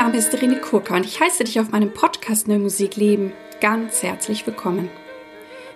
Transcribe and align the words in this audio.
Name 0.00 0.16
ist 0.16 0.32
Irene 0.32 0.58
Kurka 0.58 0.96
und 0.96 1.04
ich 1.04 1.20
heiße 1.20 1.44
dich 1.44 1.60
auf 1.60 1.72
meinem 1.72 1.92
Podcast 1.92 2.48
Neue 2.48 2.58
Musik 2.58 2.96
leben 2.96 3.34
ganz 3.60 4.02
herzlich 4.02 4.46
willkommen. 4.46 4.88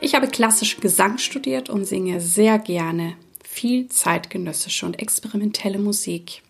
Ich 0.01 0.15
habe 0.15 0.29
klassischen 0.29 0.81
Gesang 0.81 1.19
studiert 1.19 1.69
und 1.69 1.85
singe 1.85 2.23
sehr 2.23 2.59
gerne 2.59 3.19
viel 3.47 3.91
zeitgenössische 3.91 4.87
und 4.87 4.99
experimentelle 4.99 5.79
Musik. 5.79 6.41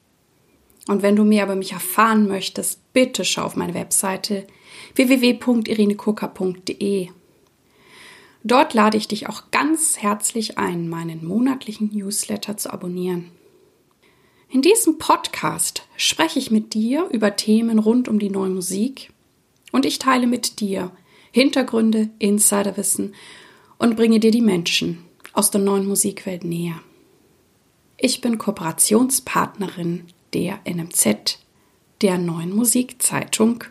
Und 0.87 1.03
wenn 1.03 1.17
du 1.17 1.25
mehr 1.25 1.47
über 1.47 1.57
mich 1.57 1.73
erfahren 1.73 2.29
möchtest, 2.29 2.79
bitte 2.93 3.25
schau 3.25 3.43
auf 3.43 3.57
meine 3.57 3.75
Webseite 3.75 4.47
www.irenekurka.de. 4.95 7.09
Dort 8.45 8.75
lade 8.75 8.97
ich 8.97 9.09
dich 9.09 9.29
auch 9.29 9.51
ganz 9.51 9.99
herzlich 9.99 10.59
ein, 10.59 10.89
meinen 10.89 11.27
monatlichen 11.27 11.91
Newsletter 11.93 12.57
zu 12.57 12.73
abonnieren. 12.73 13.33
In 14.49 14.63
diesem 14.63 14.99
Podcast 14.99 15.87
spreche 15.97 16.39
ich 16.39 16.51
mit 16.51 16.75
dir 16.75 17.09
über 17.11 17.37
Themen 17.37 17.79
rund 17.79 18.09
um 18.09 18.19
die 18.19 18.31
neue 18.31 18.51
Musik 18.51 19.13
und 19.73 19.85
ich 19.85 19.99
teile 19.99 20.27
mit 20.27 20.61
dir 20.61 20.93
Hintergründe, 21.33 22.11
Insiderwissen 22.19 23.15
und 23.79 23.97
bringe 23.97 24.21
dir 24.21 24.31
die 24.31 24.41
Menschen 24.41 25.05
aus 25.33 25.51
der 25.51 25.61
neuen 25.61 25.87
Musikwelt 25.87 26.45
näher. 26.45 26.81
Ich 27.97 28.21
bin 28.21 28.39
Kooperationspartnerin 28.39 30.05
der 30.33 30.61
NMZ, 30.65 31.39
der 32.03 32.19
neuen 32.19 32.55
Musikzeitung, 32.55 33.65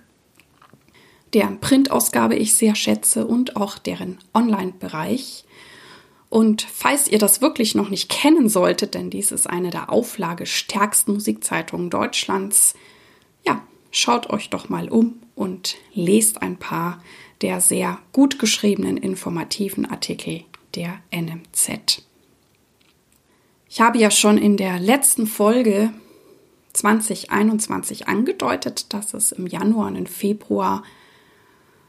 deren 1.33 1.59
Printausgabe 1.59 2.35
ich 2.35 2.53
sehr 2.53 2.75
schätze 2.75 3.25
und 3.25 3.55
auch 3.55 3.77
deren 3.77 4.17
Online-Bereich. 4.33 5.45
Und 6.33 6.63
falls 6.63 7.07
ihr 7.07 7.19
das 7.19 7.41
wirklich 7.41 7.75
noch 7.75 7.89
nicht 7.89 8.09
kennen 8.09 8.49
solltet, 8.49 8.95
denn 8.95 9.11
dies 9.11 9.31
ist 9.31 9.47
eine 9.47 9.69
der 9.69 9.91
auflagestärksten 9.91 11.13
Musikzeitungen 11.13 11.91
Deutschlands, 11.91 12.73
ja, 13.45 13.61
schaut 13.91 14.31
euch 14.31 14.49
doch 14.49 14.67
mal 14.67 14.89
um 14.89 15.19
und 15.35 15.75
lest 15.93 16.41
ein 16.41 16.57
paar 16.57 17.03
der 17.41 17.61
sehr 17.61 17.99
gut 18.13 18.39
geschriebenen 18.39 18.97
informativen 18.97 19.85
Artikel 19.85 20.43
der 20.73 21.01
NMZ. 21.11 22.01
Ich 23.69 23.79
habe 23.79 23.99
ja 23.99 24.09
schon 24.09 24.39
in 24.39 24.57
der 24.57 24.79
letzten 24.79 25.27
Folge 25.27 25.93
2021 26.73 28.07
angedeutet, 28.07 28.91
dass 28.91 29.13
es 29.13 29.33
im 29.33 29.45
Januar 29.45 29.89
und 29.89 29.97
im 29.97 30.07
Februar 30.07 30.81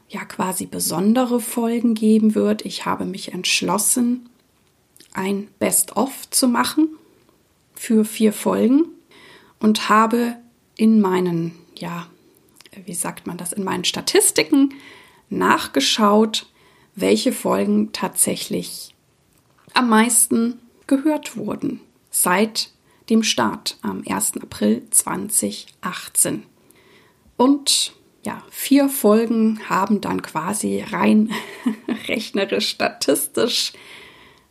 ja 0.07 0.23
quasi 0.23 0.67
besondere 0.67 1.39
Folgen 1.39 1.95
geben 1.95 2.35
wird. 2.35 2.63
Ich 2.63 2.85
habe 2.85 3.05
mich 3.05 3.33
entschlossen, 3.33 4.29
ein 5.15 5.47
Best-of 5.59 6.29
zu 6.29 6.47
machen 6.47 6.89
für 7.73 8.05
vier 8.05 8.33
Folgen 8.33 8.85
und 9.59 9.89
habe 9.89 10.35
in 10.77 11.01
meinen, 11.01 11.53
ja, 11.75 12.07
wie 12.85 12.93
sagt 12.93 13.25
man 13.25 13.37
das, 13.37 13.53
in 13.53 13.63
meinen 13.63 13.85
Statistiken 13.85 14.73
nachgeschaut, 15.29 16.47
welche 16.95 17.31
Folgen 17.31 17.91
tatsächlich 17.91 18.93
am 19.73 19.89
meisten 19.89 20.59
gehört 20.87 21.35
wurden 21.37 21.81
seit 22.09 22.71
dem 23.09 23.23
Start 23.23 23.77
am 23.81 24.03
1. 24.07 24.37
April 24.41 24.87
2018. 24.89 26.43
Und 27.37 27.93
ja, 28.25 28.41
vier 28.49 28.89
Folgen 28.89 29.59
haben 29.69 30.01
dann 30.01 30.21
quasi 30.21 30.81
rein 30.81 31.31
rechnerisch, 32.07 32.69
statistisch 32.69 33.73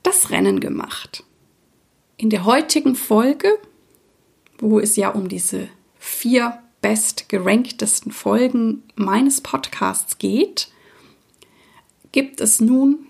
das 0.05 0.31
Rennen 0.31 0.61
gemacht. 0.61 1.25
In 2.17 2.31
der 2.31 2.45
heutigen 2.45 2.95
Folge, 2.95 3.49
wo 4.59 4.79
es 4.79 4.95
ja 4.95 5.09
um 5.09 5.29
diese 5.29 5.69
vier 5.99 6.63
bestgeranktesten 6.81 8.13
Folgen 8.13 8.85
meines 8.95 9.41
Podcasts 9.41 10.19
geht, 10.19 10.69
gibt 12.13 12.41
es 12.41 12.61
nun 12.61 13.07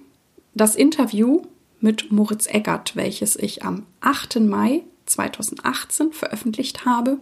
das 0.55 0.77
Interview 0.77 1.43
mit 1.81 2.11
Moritz 2.11 2.47
Eggert, 2.47 2.97
welches 2.97 3.37
ich 3.37 3.63
am 3.65 3.85
8. 4.01 4.41
Mai 4.41 4.85
2018 5.07 6.13
veröffentlicht 6.13 6.87
habe. 6.87 7.19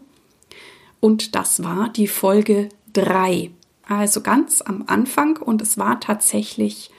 Und 1.01 1.35
das 1.35 1.65
war 1.65 1.89
die 1.89 2.07
Folge 2.07 2.69
3, 2.93 3.51
also 3.89 4.21
ganz 4.21 4.63
am 4.63 4.85
Anfang. 4.87 5.39
Und 5.39 5.63
es 5.63 5.79
war 5.79 5.99
tatsächlich 5.99 6.91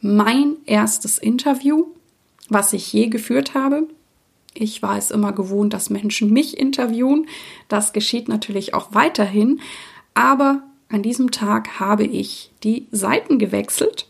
mein 0.00 0.56
erstes 0.64 1.18
Interview, 1.18 1.88
was 2.48 2.72
ich 2.72 2.92
je 2.92 3.08
geführt 3.08 3.54
habe. 3.54 3.88
Ich 4.54 4.82
war 4.82 4.96
es 4.96 5.10
immer 5.10 5.32
gewohnt, 5.32 5.72
dass 5.72 5.90
Menschen 5.90 6.32
mich 6.32 6.58
interviewen. 6.58 7.26
Das 7.68 7.92
geschieht 7.92 8.28
natürlich 8.28 8.72
auch 8.72 8.94
weiterhin. 8.94 9.60
Aber 10.14 10.62
an 10.88 11.02
diesem 11.02 11.32
Tag 11.32 11.80
habe 11.80 12.04
ich 12.04 12.52
die 12.62 12.86
Seiten 12.92 13.38
gewechselt. 13.38 14.06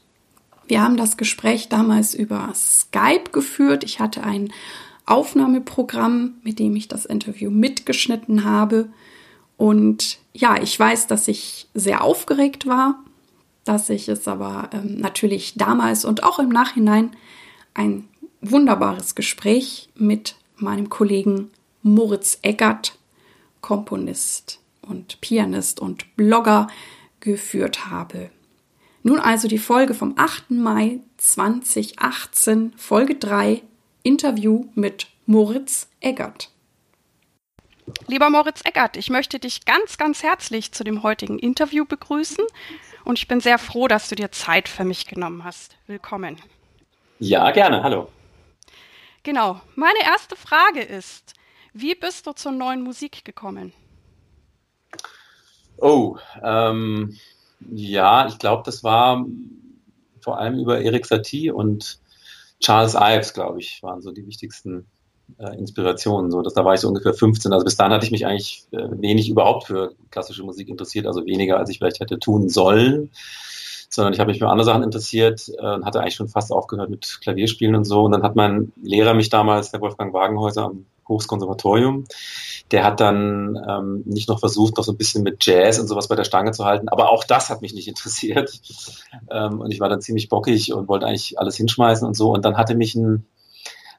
Wir 0.67 0.83
haben 0.83 0.97
das 0.97 1.17
Gespräch 1.17 1.69
damals 1.69 2.15
über 2.15 2.53
Skype 2.55 3.31
geführt. 3.33 3.85
Ich 3.85 4.01
hatte 4.01 4.23
ein 4.23 4.53
Aufnahmeprogramm, 5.07 6.35
mit 6.43 6.59
dem 6.59 6.77
ich 6.77 6.89
das 6.89 7.05
Interview 7.05 7.51
mitgeschnitten 7.51 8.45
habe. 8.45 8.89
Und 9.57 10.19
ja, 10.33 10.61
ich 10.61 10.79
weiß, 10.79 11.07
dass 11.07 11.29
ich 11.29 11.69
sehr 11.75 12.03
aufgeregt 12.03 12.67
war, 12.67 13.03
dass 13.65 13.89
ich 13.89 14.09
es 14.09 14.27
aber 14.27 14.71
ähm, 14.73 14.99
natürlich 14.99 15.55
damals 15.57 16.05
und 16.05 16.23
auch 16.23 16.39
im 16.39 16.49
Nachhinein 16.49 17.11
ein 17.75 18.09
wunderbares 18.51 19.15
Gespräch 19.15 19.89
mit 19.95 20.37
meinem 20.57 20.89
Kollegen 20.89 21.51
Moritz 21.83 22.39
Eckert, 22.43 22.99
Komponist 23.61 24.61
und 24.83 25.21
Pianist 25.21 25.81
und 25.81 26.17
Blogger, 26.17 26.69
geführt 27.21 27.87
habe. 27.87 28.31
Nun 29.03 29.19
also 29.19 29.49
die 29.49 29.59
Folge 29.59 29.95
vom 29.95 30.15
8. 30.17 30.51
Mai 30.51 31.01
2018, 31.19 32.73
Folge 32.77 33.17
3, 33.17 33.63
Interview 34.03 34.67
mit 34.75 35.09
Moritz 35.27 35.89
Eckert. 36.01 36.51
Lieber 38.07 38.31
Moritz 38.31 38.63
Eckert, 38.65 38.97
ich 38.97 39.11
möchte 39.11 39.39
dich 39.39 39.65
ganz, 39.67 39.99
ganz 39.99 40.23
herzlich 40.23 40.73
zu 40.73 40.85
dem 40.85 41.03
heutigen 41.03 41.39
Interview 41.39 41.85
begrüßen 41.85 42.45
und 43.05 43.19
ich 43.19 43.29
bin 43.29 43.41
sehr 43.41 43.59
froh, 43.59 43.89
dass 43.89 44.09
du 44.09 44.15
dir 44.15 44.33
Zeit 44.33 44.69
für 44.69 44.85
mich 44.85 45.07
genommen 45.07 45.45
hast. 45.45 45.77
Willkommen. 45.87 46.39
Ja, 47.19 47.51
gerne. 47.51 47.83
Hallo. 47.83 48.09
Genau. 49.25 49.61
Meine 49.75 50.01
erste 50.05 50.37
Frage 50.37 50.83
ist, 50.83 51.33
wie 51.73 51.95
bist 51.95 52.27
du 52.27 52.33
zur 52.33 52.53
neuen 52.53 52.83
Musik 52.83 53.25
gekommen? 53.25 53.73
Oh, 55.79 56.19
ähm, 56.43 57.17
ja, 57.71 58.29
ich 58.29 58.39
glaube, 58.39 58.63
das 58.65 58.85
war 58.85 59.25
vor 60.21 60.39
allem 60.39 60.59
über 60.59 60.81
Erik 60.81 61.07
Satie 61.07 61.51
und 61.51 61.99
Charles 62.61 62.95
Ives, 62.95 63.33
glaube 63.33 63.61
ich, 63.61 63.83
waren 63.83 64.03
so 64.03 64.13
die 64.13 64.27
wichtigsten 64.27 64.87
äh, 65.39 65.57
Inspirationen. 65.59 66.31
So, 66.31 66.43
dass, 66.43 66.55
da 66.55 66.65
war 66.65 66.75
ich 66.75 66.81
so 66.81 66.89
ungefähr 66.89 67.15
15. 67.15 67.53
Also 67.53 67.65
bis 67.65 67.77
dahin 67.77 67.93
hatte 67.95 68.05
ich 68.05 68.13
mich 68.13 68.27
eigentlich 68.27 68.67
äh, 68.73 68.89
wenig 69.01 69.31
überhaupt 69.31 69.67
für 69.67 69.95
klassische 70.11 70.45
Musik 70.45 70.69
interessiert, 70.69 71.07
also 71.07 71.25
weniger, 71.25 71.59
als 71.59 71.71
ich 71.71 71.79
vielleicht 71.79 72.01
hätte 72.01 72.19
tun 72.19 72.51
sollen 72.51 73.11
sondern 73.89 74.13
ich 74.13 74.21
habe 74.21 74.31
mich 74.31 74.39
für 74.39 74.49
andere 74.49 74.65
Sachen 74.65 74.83
interessiert 74.83 75.49
äh, 75.59 75.75
und 75.75 75.85
hatte 75.85 76.01
eigentlich 76.01 76.15
schon 76.15 76.29
fast 76.29 76.53
aufgehört 76.53 76.91
mit 76.91 77.19
Klavierspielen 77.23 77.75
und 77.75 77.85
so. 77.85 78.03
Und 78.03 78.13
dann 78.13 78.23
hat 78.23 78.37
mein 78.37 78.73
Lehrer 78.83 79.15
mich 79.15 79.29
damals, 79.29 79.71
der 79.71 79.81
Wolfgang 79.81 80.13
Wagenhäuser 80.13 80.65
am 80.65 80.87
Hochskonservatorium, 81.09 82.05
der 82.71 82.85
hat 82.85 83.01
dann 83.01 83.63
ähm, 83.69 84.03
nicht 84.07 84.29
noch 84.29 84.41
versucht, 84.41 84.77
noch 84.77 84.85
so 84.85 84.93
ein 84.93 84.97
bisschen 84.97 85.23
mit 85.23 85.45
Jazz 85.45 85.79
und 85.79 85.87
sowas 85.87 86.09
bei 86.09 86.17
der 86.17 86.25
Stange 86.25 86.53
zu 86.53 86.65
halten, 86.65 86.89
aber 86.89 87.11
auch 87.11 87.25
das 87.25 87.51
hat 87.51 87.61
mich 87.61 87.75
nicht 87.75 87.89
interessiert. 87.89 88.61
Ähm, 89.31 89.61
und 89.61 89.71
ich 89.71 89.81
war 89.81 89.89
dann 89.89 90.01
ziemlich 90.01 90.29
bockig 90.29 90.73
und 90.73 90.89
wollte 90.89 91.07
eigentlich 91.07 91.39
alles 91.39 91.57
hinschmeißen 91.57 92.07
und 92.07 92.15
so. 92.15 92.33
Und 92.33 92.45
dann 92.45 92.57
hatte 92.57 92.75
mich 92.75 92.95
ein 92.95 93.27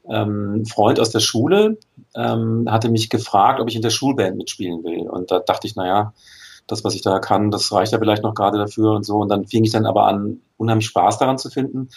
ähm, 0.09 0.65
Freund 0.65 1.00
aus 1.00 1.09
der 1.09 1.19
Schule, 1.19 1.77
ähm, 2.15 2.68
hatte 2.69 2.89
mich 2.89 3.09
gefragt, 3.09 3.59
ob 3.59 3.69
ich 3.69 3.75
in 3.75 3.81
der 3.81 3.89
Schulband 3.89 4.38
mitspielen 4.38 4.83
will. 4.83 5.09
Und 5.09 5.31
da 5.31 5.39
dachte 5.39 5.68
ich, 5.68 5.75
naja, 5.75 6.13
das, 6.67 6.83
was 6.83 6.95
ich 6.95 7.01
da 7.01 7.19
kann, 7.19 7.51
das 7.51 7.71
reicht 7.71 7.91
ja 7.91 8.00
vielleicht 8.00 8.23
noch 8.23 8.33
gerade 8.33 8.57
dafür 8.57 8.91
und 8.91 9.06
so. 9.06 9.17
Und 9.17 9.29
dann 9.29 9.45
fing 9.45 9.63
ich 9.63 9.71
dann 9.71 9.85
aber 9.85 10.06
an, 10.07 10.41
unheimlich 10.57 10.88
Spaß 10.88 11.17
daran 11.17 11.38
zu 11.38 11.50
finden. 11.50 11.89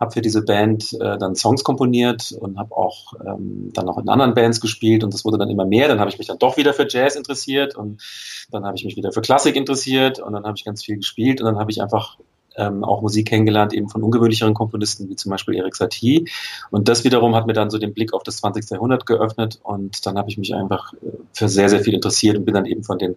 Habe 0.00 0.12
für 0.12 0.20
diese 0.20 0.42
Band 0.42 0.92
äh, 1.00 1.18
dann 1.18 1.34
Songs 1.34 1.62
komponiert 1.64 2.32
und 2.32 2.58
habe 2.58 2.76
auch 2.76 3.12
ähm, 3.24 3.70
dann 3.72 3.86
noch 3.86 3.98
in 3.98 4.08
anderen 4.08 4.34
Bands 4.34 4.60
gespielt 4.60 5.04
und 5.04 5.14
das 5.14 5.24
wurde 5.24 5.38
dann 5.38 5.50
immer 5.50 5.66
mehr. 5.66 5.88
Dann 5.88 6.00
habe 6.00 6.10
ich 6.10 6.18
mich 6.18 6.26
dann 6.26 6.38
doch 6.38 6.56
wieder 6.56 6.74
für 6.74 6.86
Jazz 6.88 7.14
interessiert 7.14 7.76
und 7.76 8.02
dann 8.50 8.64
habe 8.64 8.76
ich 8.76 8.84
mich 8.84 8.96
wieder 8.96 9.12
für 9.12 9.20
Klassik 9.20 9.54
interessiert 9.54 10.18
und 10.18 10.32
dann 10.32 10.44
habe 10.44 10.54
ich 10.56 10.64
ganz 10.64 10.84
viel 10.84 10.96
gespielt 10.96 11.40
und 11.40 11.46
dann 11.46 11.58
habe 11.58 11.70
ich 11.70 11.82
einfach 11.82 12.16
ähm, 12.56 12.84
auch 12.84 13.02
Musik 13.02 13.28
kennengelernt, 13.28 13.72
eben 13.72 13.88
von 13.88 14.02
ungewöhnlicheren 14.02 14.54
Komponisten, 14.54 15.08
wie 15.08 15.16
zum 15.16 15.30
Beispiel 15.30 15.54
Erik 15.54 15.76
Satie. 15.76 16.28
Und 16.70 16.88
das 16.88 17.04
wiederum 17.04 17.34
hat 17.34 17.46
mir 17.46 17.52
dann 17.52 17.70
so 17.70 17.78
den 17.78 17.94
Blick 17.94 18.12
auf 18.12 18.22
das 18.22 18.38
20. 18.38 18.70
Jahrhundert 18.70 19.06
geöffnet 19.06 19.60
und 19.62 20.04
dann 20.06 20.18
habe 20.18 20.30
ich 20.30 20.38
mich 20.38 20.54
einfach 20.54 20.92
äh, 20.94 21.06
für 21.32 21.48
sehr, 21.48 21.68
sehr 21.68 21.80
viel 21.80 21.94
interessiert 21.94 22.36
und 22.36 22.44
bin 22.44 22.54
dann 22.54 22.66
eben 22.66 22.84
von 22.84 22.98
den 22.98 23.16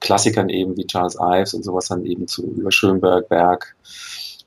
Klassikern 0.00 0.48
eben 0.48 0.76
wie 0.76 0.86
Charles 0.86 1.16
Ives 1.20 1.54
und 1.54 1.64
sowas 1.64 1.88
dann 1.88 2.04
eben 2.04 2.28
zu 2.28 2.44
über 2.44 2.70
Schönberg, 2.70 3.28
Berg, 3.28 3.76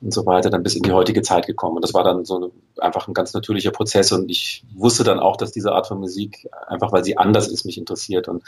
und 0.00 0.14
so 0.14 0.24
weiter, 0.24 0.48
dann 0.48 0.62
bis 0.62 0.76
in 0.76 0.82
die 0.82 0.92
heutige 0.92 1.20
Zeit 1.22 1.46
gekommen. 1.46 1.76
Und 1.76 1.82
das 1.82 1.92
war 1.92 2.04
dann 2.04 2.24
so 2.24 2.52
einfach 2.78 3.06
ein 3.06 3.14
ganz 3.14 3.34
natürlicher 3.34 3.70
Prozess. 3.70 4.12
Und 4.12 4.30
ich 4.30 4.64
wusste 4.74 5.04
dann 5.04 5.18
auch, 5.18 5.36
dass 5.36 5.52
diese 5.52 5.72
Art 5.72 5.86
von 5.86 5.98
Musik, 5.98 6.48
einfach 6.66 6.90
weil 6.92 7.04
sie 7.04 7.18
anders 7.18 7.48
ist, 7.48 7.64
mich 7.64 7.76
interessiert 7.76 8.28
und 8.28 8.42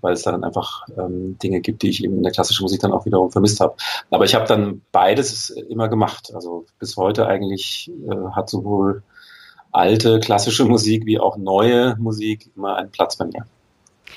weil 0.00 0.12
es 0.12 0.22
dann 0.22 0.44
einfach 0.44 0.86
ähm, 0.98 1.38
Dinge 1.38 1.60
gibt, 1.60 1.82
die 1.82 1.88
ich 1.88 2.04
eben 2.04 2.18
in 2.18 2.22
der 2.22 2.32
klassischen 2.32 2.64
Musik 2.64 2.80
dann 2.80 2.92
auch 2.92 3.06
wiederum 3.06 3.30
vermisst 3.30 3.60
habe. 3.60 3.74
Aber 4.10 4.24
ich 4.24 4.34
habe 4.34 4.46
dann 4.46 4.82
beides 4.92 5.50
immer 5.50 5.88
gemacht. 5.88 6.32
Also 6.34 6.66
bis 6.78 6.96
heute 6.96 7.26
eigentlich 7.26 7.90
äh, 8.06 8.30
hat 8.32 8.50
sowohl 8.50 9.02
alte 9.72 10.20
klassische 10.20 10.64
Musik 10.64 11.06
wie 11.06 11.18
auch 11.18 11.36
neue 11.36 11.96
Musik 11.96 12.50
immer 12.56 12.76
einen 12.76 12.90
Platz 12.90 13.16
bei 13.16 13.24
mir. 13.24 13.46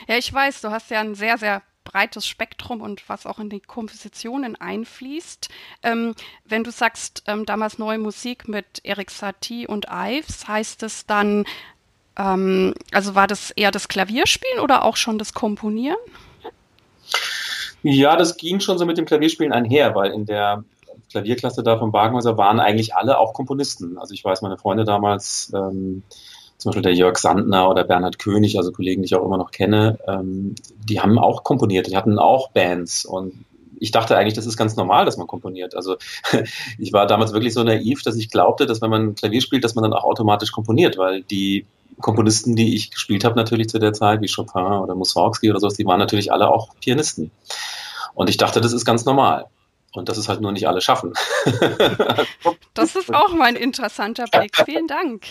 Ja, 0.08 0.18
ich 0.18 0.34
weiß, 0.34 0.62
du 0.62 0.72
hast 0.72 0.90
ja 0.90 1.00
ein 1.00 1.16
sehr, 1.16 1.38
sehr 1.38 1.62
breites 1.84 2.28
Spektrum 2.28 2.82
und 2.82 3.08
was 3.10 3.26
auch 3.26 3.40
in 3.40 3.50
die 3.50 3.60
Kompositionen 3.60 4.56
einfließt. 4.56 5.50
Ähm, 5.84 6.16
wenn 6.46 6.64
du 6.64 6.72
sagst, 6.72 7.24
ähm, 7.28 7.46
damals 7.46 7.78
neue 7.78 7.98
Musik 7.98 8.48
mit 8.48 8.66
Erik 8.84 9.12
Satie 9.12 9.68
und 9.68 9.88
Ives, 9.92 10.48
heißt 10.48 10.84
es 10.84 11.06
dann, 11.06 11.46
ähm, 12.18 12.74
also 12.92 13.16
war 13.16 13.28
das 13.28 13.52
eher 13.52 13.72
das 13.72 13.88
Klavierspielen 13.88 14.60
oder 14.60 14.86
auch 14.86 14.98
schon 14.98 15.18
das 15.18 15.34
Komponieren? 15.34 15.98
Ja, 17.84 18.16
das 18.16 18.38
ging 18.38 18.60
schon 18.60 18.78
so 18.78 18.86
mit 18.86 18.98
dem 18.98 19.06
Klavierspielen 19.06 19.52
einher, 19.52 19.94
weil 19.94 20.12
in 20.12 20.26
der 20.26 20.64
Klavierklasse 21.12 21.64
da 21.64 21.78
von 21.78 21.94
Wagenhäuser 21.94 22.38
waren 22.38 22.60
eigentlich 22.60 22.96
alle 22.96 23.20
auch 23.20 23.34
Komponisten. 23.34 23.98
Also 23.98 24.14
ich 24.14 24.24
weiß, 24.24 24.42
meine 24.42 24.58
Freunde 24.58 24.86
damals, 24.86 25.52
ähm, 25.54 26.04
zum 26.64 26.70
Beispiel 26.70 26.84
der 26.84 26.96
Jörg 26.96 27.18
Sandner 27.18 27.70
oder 27.70 27.84
Bernhard 27.84 28.20
König, 28.20 28.58
also 28.58 28.72
Kollegen, 28.72 29.02
die 29.02 29.08
ich 29.08 29.16
auch 29.16 29.26
immer 29.26 29.38
noch 29.38 29.52
kenne, 29.52 30.00
ähm, 30.08 30.56
die 30.88 31.02
haben 31.02 31.20
auch 31.20 31.44
komponiert, 31.44 31.88
die 31.88 31.98
hatten 31.98 32.18
auch 32.18 32.52
Bands 32.52 33.06
und 33.06 33.46
ich 33.80 33.92
dachte 33.92 34.16
eigentlich, 34.16 34.34
das 34.34 34.46
ist 34.46 34.56
ganz 34.56 34.78
normal, 34.78 35.04
dass 35.04 35.18
man 35.18 35.28
komponiert. 35.28 35.76
Also 35.76 35.98
ich 36.80 36.94
war 36.94 37.06
damals 37.06 37.34
wirklich 37.34 37.54
so 37.54 37.64
naiv, 37.64 38.02
dass 38.02 38.16
ich 38.16 38.30
glaubte, 38.30 38.66
dass 38.66 38.82
wenn 38.82 38.90
man 38.90 39.16
Klavier 39.16 39.42
spielt, 39.42 39.66
dass 39.66 39.76
man 39.76 39.84
dann 39.84 39.92
auch 39.92 40.06
automatisch 40.06 40.54
komponiert, 40.54 40.98
weil 40.98 41.22
die 41.24 41.66
Komponisten, 42.00 42.56
die 42.56 42.76
ich 42.76 42.92
gespielt 42.92 43.26
habe 43.26 43.36
natürlich 43.36 43.68
zu 43.68 43.80
der 43.80 43.92
Zeit, 43.92 44.22
wie 44.22 44.32
Chopin 44.34 44.62
oder 44.62 44.96
Mussorgsky 44.96 45.50
oder 45.50 45.60
sowas, 45.60 45.74
die 45.74 45.86
waren 45.86 46.00
natürlich 46.00 46.32
alle 46.32 46.50
auch 46.50 46.70
Pianisten. 46.80 47.32
Und 48.14 48.30
ich 48.30 48.38
dachte, 48.38 48.62
das 48.62 48.72
ist 48.72 48.86
ganz 48.86 49.04
normal. 49.04 49.48
Und 49.94 50.10
das 50.10 50.18
ist 50.18 50.28
halt 50.28 50.42
nur 50.42 50.52
nicht 50.52 50.68
alle 50.68 50.82
schaffen. 50.82 51.14
das 52.74 52.96
ist 52.96 53.14
auch 53.14 53.34
mal 53.34 53.46
ein 53.46 53.56
interessanter 53.56 54.26
Blick. 54.26 54.56
Vielen 54.66 54.88
Dank. 54.88 55.24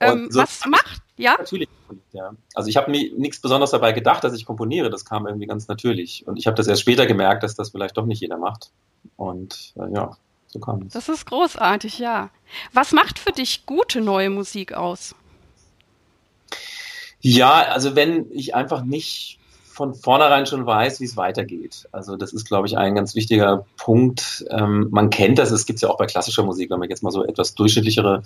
Ähm, 0.00 0.28
so 0.30 0.40
was 0.40 0.64
macht, 0.66 1.02
ja? 1.16 1.36
Natürlich, 1.38 1.68
ja. 2.12 2.32
Also 2.54 2.68
ich 2.68 2.76
habe 2.76 2.90
mir 2.90 3.12
nichts 3.14 3.40
Besonderes 3.40 3.70
dabei 3.70 3.92
gedacht, 3.92 4.22
dass 4.22 4.34
ich 4.34 4.46
komponiere. 4.46 4.90
Das 4.90 5.04
kam 5.04 5.26
irgendwie 5.26 5.46
ganz 5.46 5.68
natürlich. 5.68 6.26
Und 6.26 6.38
ich 6.38 6.46
habe 6.46 6.56
das 6.56 6.66
erst 6.66 6.82
später 6.82 7.06
gemerkt, 7.06 7.42
dass 7.42 7.54
das 7.54 7.70
vielleicht 7.70 7.96
doch 7.96 8.06
nicht 8.06 8.20
jeder 8.20 8.38
macht. 8.38 8.70
Und 9.16 9.74
äh, 9.76 9.92
ja, 9.92 10.16
so 10.46 10.60
kam 10.60 10.82
es. 10.82 10.92
Das 10.92 11.08
ist 11.08 11.26
großartig, 11.26 11.98
ja. 11.98 12.30
Was 12.72 12.92
macht 12.92 13.18
für 13.18 13.32
dich 13.32 13.66
gute 13.66 14.00
neue 14.00 14.30
Musik 14.30 14.72
aus? 14.72 15.14
Ja, 17.20 17.62
also 17.62 17.96
wenn 17.96 18.30
ich 18.30 18.54
einfach 18.54 18.82
nicht 18.82 19.37
von 19.78 19.94
vornherein 19.94 20.44
schon 20.44 20.66
weiß, 20.66 20.98
wie 20.98 21.04
es 21.04 21.16
weitergeht. 21.16 21.88
Also 21.92 22.16
das 22.16 22.32
ist, 22.32 22.48
glaube 22.48 22.66
ich, 22.66 22.76
ein 22.76 22.96
ganz 22.96 23.14
wichtiger 23.14 23.64
Punkt. 23.76 24.44
Ähm, 24.50 24.88
man 24.90 25.08
kennt 25.08 25.38
das, 25.38 25.52
es 25.52 25.66
gibt 25.66 25.76
es 25.76 25.82
ja 25.82 25.88
auch 25.88 25.96
bei 25.96 26.06
klassischer 26.06 26.42
Musik, 26.42 26.68
wenn 26.70 26.80
man 26.80 26.90
jetzt 26.90 27.04
mal 27.04 27.12
so 27.12 27.24
etwas 27.24 27.54
durchschnittlichere 27.54 28.24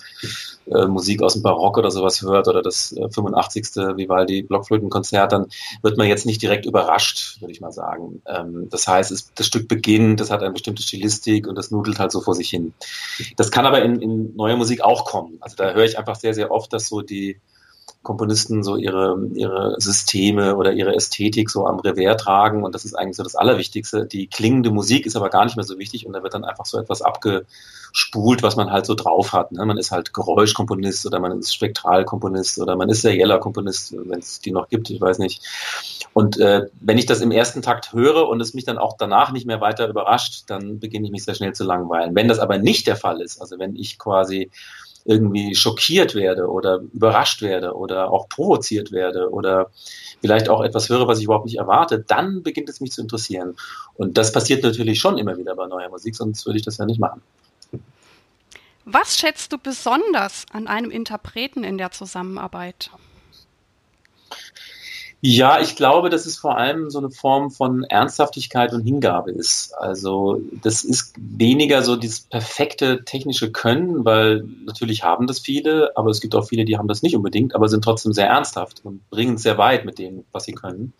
äh, 0.74 0.86
Musik 0.86 1.22
aus 1.22 1.34
dem 1.34 1.42
Barock 1.42 1.76
oder 1.76 1.90
sowas 1.90 2.22
hört 2.22 2.48
oder 2.48 2.62
das 2.62 2.92
äh, 2.92 3.06
85. 3.06 3.66
Vivaldi 3.96 4.44
Blockflötenkonzert, 4.44 5.30
dann 5.30 5.48
wird 5.82 5.98
man 5.98 6.08
jetzt 6.08 6.24
nicht 6.24 6.40
direkt 6.40 6.64
überrascht, 6.64 7.38
würde 7.42 7.52
ich 7.52 7.60
mal 7.60 7.70
sagen. 7.70 8.22
Ähm, 8.26 8.68
das 8.70 8.88
heißt, 8.88 9.12
es, 9.12 9.34
das 9.34 9.46
Stück 9.46 9.68
beginnt, 9.68 10.20
das 10.20 10.30
hat 10.30 10.42
eine 10.42 10.52
bestimmte 10.52 10.82
Stilistik 10.82 11.46
und 11.46 11.58
das 11.58 11.70
nudelt 11.70 11.98
halt 11.98 12.12
so 12.12 12.22
vor 12.22 12.34
sich 12.34 12.48
hin. 12.48 12.72
Das 13.36 13.50
kann 13.50 13.66
aber 13.66 13.82
in, 13.82 14.00
in 14.00 14.34
neuer 14.36 14.56
Musik 14.56 14.80
auch 14.80 15.04
kommen. 15.04 15.36
Also 15.42 15.56
da 15.56 15.74
höre 15.74 15.84
ich 15.84 15.98
einfach 15.98 16.16
sehr, 16.16 16.32
sehr 16.32 16.50
oft, 16.50 16.72
dass 16.72 16.88
so 16.88 17.02
die 17.02 17.38
Komponisten 18.02 18.64
so 18.64 18.76
ihre, 18.76 19.16
ihre 19.34 19.76
Systeme 19.78 20.56
oder 20.56 20.72
ihre 20.72 20.94
Ästhetik 20.94 21.50
so 21.50 21.66
am 21.66 21.78
Revers 21.78 22.20
tragen 22.22 22.64
und 22.64 22.74
das 22.74 22.84
ist 22.84 22.94
eigentlich 22.94 23.16
so 23.16 23.22
das 23.22 23.36
Allerwichtigste. 23.36 24.06
Die 24.06 24.26
klingende 24.26 24.70
Musik 24.70 25.06
ist 25.06 25.14
aber 25.14 25.30
gar 25.30 25.44
nicht 25.44 25.56
mehr 25.56 25.64
so 25.64 25.78
wichtig 25.78 26.04
und 26.06 26.12
da 26.12 26.22
wird 26.22 26.34
dann 26.34 26.44
einfach 26.44 26.66
so 26.66 26.78
etwas 26.78 27.00
abgespult, 27.00 28.42
was 28.42 28.56
man 28.56 28.72
halt 28.72 28.86
so 28.86 28.94
drauf 28.94 29.32
hat. 29.32 29.52
Ne? 29.52 29.64
Man 29.64 29.78
ist 29.78 29.92
halt 29.92 30.12
Geräuschkomponist 30.12 31.06
oder 31.06 31.20
man 31.20 31.38
ist 31.38 31.54
Spektralkomponist 31.54 32.58
oder 32.58 32.74
man 32.74 32.88
ist 32.88 33.02
serieller 33.02 33.38
Komponist, 33.38 33.94
wenn 33.96 34.18
es 34.18 34.40
die 34.40 34.50
noch 34.50 34.68
gibt, 34.68 34.90
ich 34.90 35.00
weiß 35.00 35.18
nicht. 35.18 35.42
Und 36.12 36.38
äh, 36.40 36.66
wenn 36.80 36.98
ich 36.98 37.06
das 37.06 37.20
im 37.20 37.30
ersten 37.30 37.62
Takt 37.62 37.92
höre 37.92 38.28
und 38.28 38.40
es 38.40 38.52
mich 38.52 38.64
dann 38.64 38.78
auch 38.78 38.96
danach 38.96 39.30
nicht 39.32 39.46
mehr 39.46 39.60
weiter 39.60 39.88
überrascht, 39.88 40.44
dann 40.48 40.80
beginne 40.80 41.06
ich 41.06 41.12
mich 41.12 41.24
sehr 41.24 41.34
schnell 41.34 41.52
zu 41.52 41.62
langweilen. 41.64 42.16
Wenn 42.16 42.28
das 42.28 42.40
aber 42.40 42.58
nicht 42.58 42.88
der 42.88 42.96
Fall 42.96 43.20
ist, 43.20 43.40
also 43.40 43.60
wenn 43.60 43.76
ich 43.76 43.98
quasi 43.98 44.50
irgendwie 45.04 45.54
schockiert 45.54 46.14
werde 46.14 46.46
oder 46.46 46.80
überrascht 46.92 47.42
werde 47.42 47.74
oder 47.74 48.10
auch 48.10 48.28
provoziert 48.28 48.92
werde 48.92 49.30
oder 49.30 49.70
vielleicht 50.20 50.48
auch 50.48 50.62
etwas 50.62 50.88
höre, 50.88 51.08
was 51.08 51.18
ich 51.18 51.24
überhaupt 51.24 51.46
nicht 51.46 51.58
erwarte, 51.58 51.98
dann 51.98 52.42
beginnt 52.42 52.68
es 52.68 52.80
mich 52.80 52.92
zu 52.92 53.02
interessieren. 53.02 53.56
Und 53.94 54.16
das 54.16 54.32
passiert 54.32 54.62
natürlich 54.62 55.00
schon 55.00 55.18
immer 55.18 55.36
wieder 55.36 55.56
bei 55.56 55.66
neuer 55.66 55.88
Musik, 55.88 56.14
sonst 56.14 56.46
würde 56.46 56.58
ich 56.58 56.64
das 56.64 56.78
ja 56.78 56.86
nicht 56.86 57.00
machen. 57.00 57.22
Was 58.84 59.16
schätzt 59.16 59.52
du 59.52 59.58
besonders 59.58 60.46
an 60.52 60.66
einem 60.66 60.90
Interpreten 60.90 61.62
in 61.62 61.78
der 61.78 61.92
Zusammenarbeit? 61.92 62.90
Ja, 65.24 65.60
ich 65.60 65.76
glaube, 65.76 66.10
dass 66.10 66.26
es 66.26 66.36
vor 66.36 66.56
allem 66.56 66.90
so 66.90 66.98
eine 66.98 67.12
Form 67.12 67.52
von 67.52 67.84
Ernsthaftigkeit 67.84 68.72
und 68.72 68.82
Hingabe 68.82 69.30
ist. 69.30 69.72
Also 69.78 70.40
das 70.64 70.82
ist 70.82 71.14
weniger 71.16 71.84
so 71.84 71.94
dieses 71.94 72.22
perfekte 72.22 73.04
technische 73.04 73.52
Können, 73.52 74.04
weil 74.04 74.42
natürlich 74.66 75.04
haben 75.04 75.28
das 75.28 75.38
viele, 75.38 75.92
aber 75.96 76.10
es 76.10 76.20
gibt 76.20 76.34
auch 76.34 76.48
viele, 76.48 76.64
die 76.64 76.76
haben 76.76 76.88
das 76.88 77.02
nicht 77.02 77.14
unbedingt, 77.14 77.54
aber 77.54 77.68
sind 77.68 77.84
trotzdem 77.84 78.12
sehr 78.12 78.26
ernsthaft 78.26 78.84
und 78.84 79.08
bringen 79.10 79.36
es 79.36 79.42
sehr 79.42 79.58
weit 79.58 79.84
mit 79.84 80.00
dem, 80.00 80.24
was 80.32 80.42
sie 80.42 80.54
können. 80.54 80.92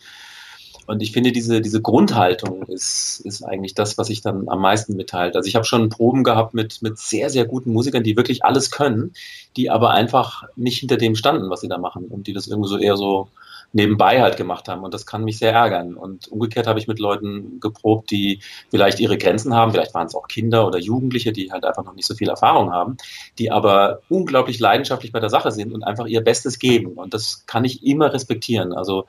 Und 0.86 1.02
ich 1.02 1.10
finde, 1.10 1.32
diese, 1.32 1.60
diese 1.60 1.82
Grundhaltung 1.82 2.62
ist, 2.64 3.22
ist 3.24 3.42
eigentlich 3.42 3.74
das, 3.74 3.98
was 3.98 4.08
ich 4.08 4.20
dann 4.20 4.48
am 4.48 4.60
meisten 4.60 4.94
mitteilt. 4.94 5.34
Also 5.34 5.48
ich 5.48 5.56
habe 5.56 5.64
schon 5.64 5.88
Proben 5.88 6.22
gehabt 6.22 6.54
mit, 6.54 6.80
mit 6.80 6.96
sehr, 6.96 7.28
sehr 7.28 7.44
guten 7.44 7.72
Musikern, 7.72 8.04
die 8.04 8.16
wirklich 8.16 8.44
alles 8.44 8.70
können, 8.70 9.14
die 9.56 9.68
aber 9.68 9.90
einfach 9.90 10.44
nicht 10.54 10.78
hinter 10.78 10.96
dem 10.96 11.16
standen, 11.16 11.50
was 11.50 11.60
sie 11.60 11.68
da 11.68 11.78
machen 11.78 12.04
und 12.04 12.28
die 12.28 12.32
das 12.32 12.46
irgendwie 12.46 12.68
so 12.68 12.78
eher 12.78 12.96
so 12.96 13.28
nebenbei 13.72 14.20
halt 14.20 14.36
gemacht 14.36 14.68
haben. 14.68 14.84
Und 14.84 14.94
das 14.94 15.06
kann 15.06 15.24
mich 15.24 15.38
sehr 15.38 15.52
ärgern. 15.52 15.94
Und 15.94 16.28
umgekehrt 16.28 16.66
habe 16.66 16.78
ich 16.78 16.88
mit 16.88 16.98
Leuten 16.98 17.60
geprobt, 17.60 18.10
die 18.10 18.40
vielleicht 18.70 19.00
ihre 19.00 19.18
Grenzen 19.18 19.54
haben. 19.54 19.72
Vielleicht 19.72 19.94
waren 19.94 20.06
es 20.06 20.14
auch 20.14 20.28
Kinder 20.28 20.66
oder 20.66 20.78
Jugendliche, 20.78 21.32
die 21.32 21.50
halt 21.52 21.64
einfach 21.64 21.84
noch 21.84 21.94
nicht 21.94 22.06
so 22.06 22.14
viel 22.14 22.28
Erfahrung 22.28 22.72
haben, 22.72 22.96
die 23.38 23.50
aber 23.50 24.00
unglaublich 24.08 24.58
leidenschaftlich 24.58 25.12
bei 25.12 25.20
der 25.20 25.30
Sache 25.30 25.52
sind 25.52 25.72
und 25.72 25.82
einfach 25.82 26.06
ihr 26.06 26.22
Bestes 26.22 26.58
geben. 26.58 26.92
Und 26.92 27.14
das 27.14 27.44
kann 27.46 27.64
ich 27.64 27.84
immer 27.84 28.12
respektieren. 28.12 28.72
Also 28.72 29.06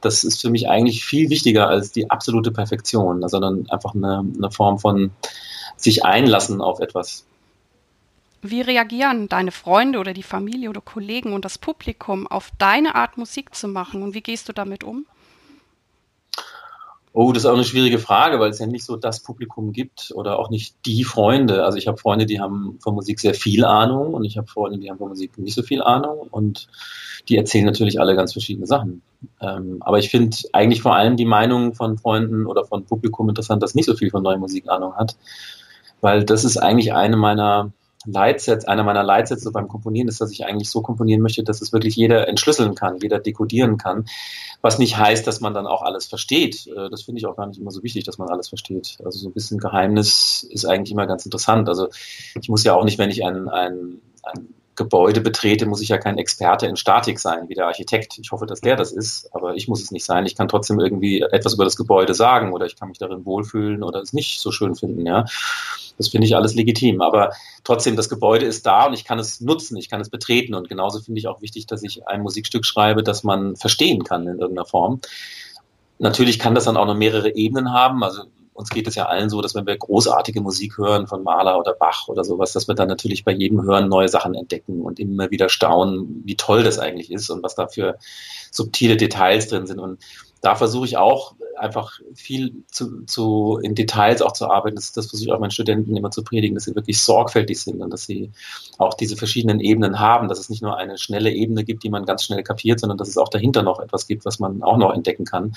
das 0.00 0.24
ist 0.24 0.40
für 0.40 0.50
mich 0.50 0.68
eigentlich 0.68 1.04
viel 1.04 1.30
wichtiger 1.30 1.68
als 1.68 1.90
die 1.90 2.10
absolute 2.10 2.52
Perfektion, 2.52 3.26
sondern 3.28 3.68
einfach 3.70 3.94
eine, 3.94 4.24
eine 4.36 4.50
Form 4.50 4.78
von 4.78 5.10
sich 5.76 6.04
einlassen 6.04 6.60
auf 6.60 6.80
etwas. 6.80 7.26
Wie 8.50 8.60
reagieren 8.60 9.28
deine 9.28 9.50
Freunde 9.50 9.98
oder 9.98 10.12
die 10.12 10.22
Familie 10.22 10.70
oder 10.70 10.80
Kollegen 10.80 11.32
und 11.32 11.44
das 11.44 11.58
Publikum 11.58 12.26
auf 12.26 12.50
deine 12.58 12.94
Art 12.94 13.16
Musik 13.18 13.54
zu 13.54 13.68
machen 13.68 14.02
und 14.02 14.14
wie 14.14 14.20
gehst 14.20 14.48
du 14.48 14.52
damit 14.52 14.84
um? 14.84 15.06
Oh, 17.18 17.32
das 17.32 17.44
ist 17.44 17.48
auch 17.48 17.54
eine 17.54 17.64
schwierige 17.64 17.98
Frage, 17.98 18.38
weil 18.40 18.50
es 18.50 18.58
ja 18.58 18.66
nicht 18.66 18.84
so 18.84 18.96
das 18.96 19.20
Publikum 19.20 19.72
gibt 19.72 20.12
oder 20.14 20.38
auch 20.38 20.50
nicht 20.50 20.76
die 20.84 21.02
Freunde. 21.02 21.64
Also 21.64 21.78
ich 21.78 21.88
habe 21.88 21.96
Freunde, 21.96 22.26
die 22.26 22.40
haben 22.40 22.78
von 22.80 22.94
Musik 22.94 23.20
sehr 23.20 23.32
viel 23.32 23.64
Ahnung 23.64 24.12
und 24.12 24.24
ich 24.24 24.36
habe 24.36 24.46
Freunde, 24.46 24.78
die 24.78 24.90
haben 24.90 24.98
von 24.98 25.08
Musik 25.08 25.38
nicht 25.38 25.54
so 25.54 25.62
viel 25.62 25.82
Ahnung 25.82 26.28
und 26.30 26.68
die 27.30 27.38
erzählen 27.38 27.64
natürlich 27.64 27.98
alle 27.98 28.16
ganz 28.16 28.32
verschiedene 28.32 28.66
Sachen. 28.66 29.00
Ähm, 29.40 29.78
aber 29.80 29.98
ich 29.98 30.10
finde 30.10 30.36
eigentlich 30.52 30.82
vor 30.82 30.94
allem 30.94 31.16
die 31.16 31.24
Meinung 31.24 31.74
von 31.74 31.96
Freunden 31.96 32.44
oder 32.44 32.66
von 32.66 32.84
Publikum 32.84 33.30
interessant, 33.30 33.62
das 33.62 33.74
nicht 33.74 33.86
so 33.86 33.96
viel 33.96 34.10
von 34.10 34.22
neuer 34.22 34.36
Musik 34.36 34.68
Ahnung 34.68 34.94
hat, 34.94 35.16
weil 36.02 36.22
das 36.22 36.44
ist 36.44 36.58
eigentlich 36.58 36.92
eine 36.92 37.16
meiner 37.16 37.72
Leitsätze, 38.06 38.68
einer 38.68 38.84
meiner 38.84 39.02
Leitsätze 39.02 39.50
beim 39.50 39.68
Komponieren 39.68 40.08
ist, 40.08 40.20
dass 40.20 40.30
ich 40.30 40.44
eigentlich 40.44 40.70
so 40.70 40.82
komponieren 40.82 41.22
möchte, 41.22 41.42
dass 41.42 41.60
es 41.60 41.72
wirklich 41.72 41.96
jeder 41.96 42.28
entschlüsseln 42.28 42.74
kann, 42.74 42.98
jeder 43.00 43.18
dekodieren 43.18 43.76
kann. 43.76 44.06
Was 44.62 44.78
nicht 44.78 44.96
heißt, 44.96 45.26
dass 45.26 45.40
man 45.40 45.54
dann 45.54 45.66
auch 45.66 45.82
alles 45.82 46.06
versteht. 46.06 46.66
Äh, 46.66 46.90
das 46.90 47.02
finde 47.02 47.18
ich 47.18 47.26
auch 47.26 47.36
gar 47.36 47.46
nicht 47.46 47.60
immer 47.60 47.70
so 47.70 47.82
wichtig, 47.82 48.04
dass 48.04 48.18
man 48.18 48.28
alles 48.28 48.48
versteht. 48.48 48.98
Also 49.04 49.18
so 49.18 49.28
ein 49.28 49.32
bisschen 49.32 49.58
Geheimnis 49.58 50.46
ist 50.50 50.64
eigentlich 50.64 50.92
immer 50.92 51.06
ganz 51.06 51.24
interessant. 51.24 51.68
Also 51.68 51.88
ich 52.40 52.48
muss 52.48 52.64
ja 52.64 52.74
auch 52.74 52.84
nicht, 52.84 52.98
wenn 52.98 53.10
ich 53.10 53.24
ein, 53.24 53.48
ein, 53.48 54.00
ein 54.22 54.48
Gebäude 54.76 55.22
betrete, 55.22 55.66
muss 55.66 55.80
ich 55.80 55.88
ja 55.88 55.98
kein 55.98 56.18
Experte 56.18 56.66
in 56.66 56.76
Statik 56.76 57.18
sein, 57.18 57.48
wie 57.48 57.54
der 57.54 57.66
Architekt. 57.66 58.18
Ich 58.18 58.30
hoffe, 58.30 58.46
dass 58.46 58.60
der 58.60 58.76
das 58.76 58.92
ist, 58.92 59.34
aber 59.34 59.54
ich 59.56 59.68
muss 59.68 59.82
es 59.82 59.90
nicht 59.90 60.04
sein. 60.04 60.26
Ich 60.26 60.36
kann 60.36 60.48
trotzdem 60.48 60.78
irgendwie 60.78 61.22
etwas 61.22 61.54
über 61.54 61.64
das 61.64 61.76
Gebäude 61.76 62.14
sagen 62.14 62.52
oder 62.52 62.66
ich 62.66 62.76
kann 62.76 62.88
mich 62.88 62.98
darin 62.98 63.24
wohlfühlen 63.24 63.82
oder 63.82 64.00
es 64.00 64.12
nicht 64.12 64.40
so 64.40 64.52
schön 64.52 64.74
finden, 64.74 65.06
ja. 65.06 65.24
Das 65.98 66.08
finde 66.08 66.26
ich 66.26 66.36
alles 66.36 66.54
legitim. 66.54 67.00
Aber 67.00 67.30
trotzdem, 67.64 67.96
das 67.96 68.08
Gebäude 68.08 68.46
ist 68.46 68.66
da 68.66 68.86
und 68.86 68.94
ich 68.94 69.04
kann 69.04 69.18
es 69.18 69.40
nutzen, 69.40 69.76
ich 69.76 69.88
kann 69.88 70.00
es 70.00 70.10
betreten. 70.10 70.54
Und 70.54 70.68
genauso 70.68 71.00
finde 71.00 71.18
ich 71.18 71.28
auch 71.28 71.42
wichtig, 71.42 71.66
dass 71.66 71.82
ich 71.82 72.06
ein 72.06 72.22
Musikstück 72.22 72.64
schreibe, 72.64 73.02
das 73.02 73.24
man 73.24 73.56
verstehen 73.56 74.04
kann 74.04 74.22
in 74.22 74.38
irgendeiner 74.38 74.66
Form. 74.66 75.00
Natürlich 75.98 76.38
kann 76.38 76.54
das 76.54 76.64
dann 76.64 76.76
auch 76.76 76.86
noch 76.86 76.96
mehrere 76.96 77.34
Ebenen 77.34 77.72
haben. 77.72 78.04
Also 78.04 78.24
uns 78.56 78.70
geht 78.70 78.86
es 78.86 78.94
ja 78.94 79.06
allen 79.06 79.28
so, 79.28 79.42
dass 79.42 79.54
wenn 79.54 79.66
wir 79.66 79.76
großartige 79.76 80.40
Musik 80.40 80.78
hören 80.78 81.06
von 81.06 81.22
Mahler 81.22 81.58
oder 81.58 81.74
Bach 81.74 82.08
oder 82.08 82.24
sowas, 82.24 82.52
dass 82.52 82.68
wir 82.68 82.74
dann 82.74 82.88
natürlich 82.88 83.24
bei 83.24 83.32
jedem 83.32 83.62
Hören 83.62 83.88
neue 83.88 84.08
Sachen 84.08 84.34
entdecken 84.34 84.80
und 84.82 84.98
immer 84.98 85.30
wieder 85.30 85.48
staunen, 85.48 86.22
wie 86.24 86.36
toll 86.36 86.62
das 86.62 86.78
eigentlich 86.78 87.12
ist 87.12 87.28
und 87.30 87.42
was 87.42 87.54
da 87.54 87.68
für 87.68 87.98
subtile 88.50 88.96
Details 88.96 89.48
drin 89.48 89.66
sind. 89.66 89.78
Und 89.78 90.00
da 90.40 90.54
versuche 90.54 90.86
ich 90.86 90.96
auch 90.96 91.34
einfach 91.56 91.98
viel 92.14 92.64
zu, 92.70 93.04
zu 93.06 93.58
in 93.62 93.74
Details 93.74 94.20
auch 94.22 94.32
zu 94.32 94.50
arbeiten. 94.50 94.76
Das, 94.76 94.92
das 94.92 95.06
versuche 95.06 95.28
ich 95.28 95.32
auch 95.32 95.40
meinen 95.40 95.50
Studenten 95.50 95.96
immer 95.96 96.10
zu 96.10 96.22
predigen, 96.22 96.54
dass 96.54 96.64
sie 96.64 96.74
wirklich 96.74 97.00
sorgfältig 97.00 97.60
sind 97.60 97.80
und 97.80 97.90
dass 97.90 98.04
sie 98.04 98.30
auch 98.78 98.94
diese 98.94 99.16
verschiedenen 99.16 99.60
Ebenen 99.60 99.98
haben, 99.98 100.28
dass 100.28 100.38
es 100.38 100.50
nicht 100.50 100.62
nur 100.62 100.76
eine 100.76 100.98
schnelle 100.98 101.30
Ebene 101.30 101.64
gibt, 101.64 101.82
die 101.82 101.90
man 101.90 102.04
ganz 102.04 102.24
schnell 102.24 102.42
kapiert, 102.42 102.80
sondern 102.80 102.98
dass 102.98 103.08
es 103.08 103.18
auch 103.18 103.30
dahinter 103.30 103.62
noch 103.62 103.80
etwas 103.80 104.06
gibt, 104.06 104.24
was 104.24 104.38
man 104.38 104.62
auch 104.62 104.76
noch 104.76 104.92
entdecken 104.92 105.24
kann. 105.24 105.54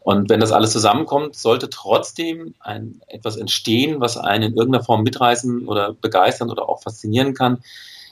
Und 0.00 0.28
wenn 0.28 0.40
das 0.40 0.52
alles 0.52 0.72
zusammenkommt, 0.72 1.34
sollte 1.34 1.70
trotzdem 1.70 2.54
ein, 2.60 3.00
etwas 3.06 3.36
entstehen, 3.36 4.00
was 4.00 4.18
einen 4.18 4.52
in 4.52 4.56
irgendeiner 4.56 4.84
Form 4.84 5.02
mitreißen 5.02 5.66
oder 5.66 5.94
begeistern 5.94 6.50
oder 6.50 6.68
auch 6.68 6.82
faszinieren 6.82 7.32
kann 7.32 7.62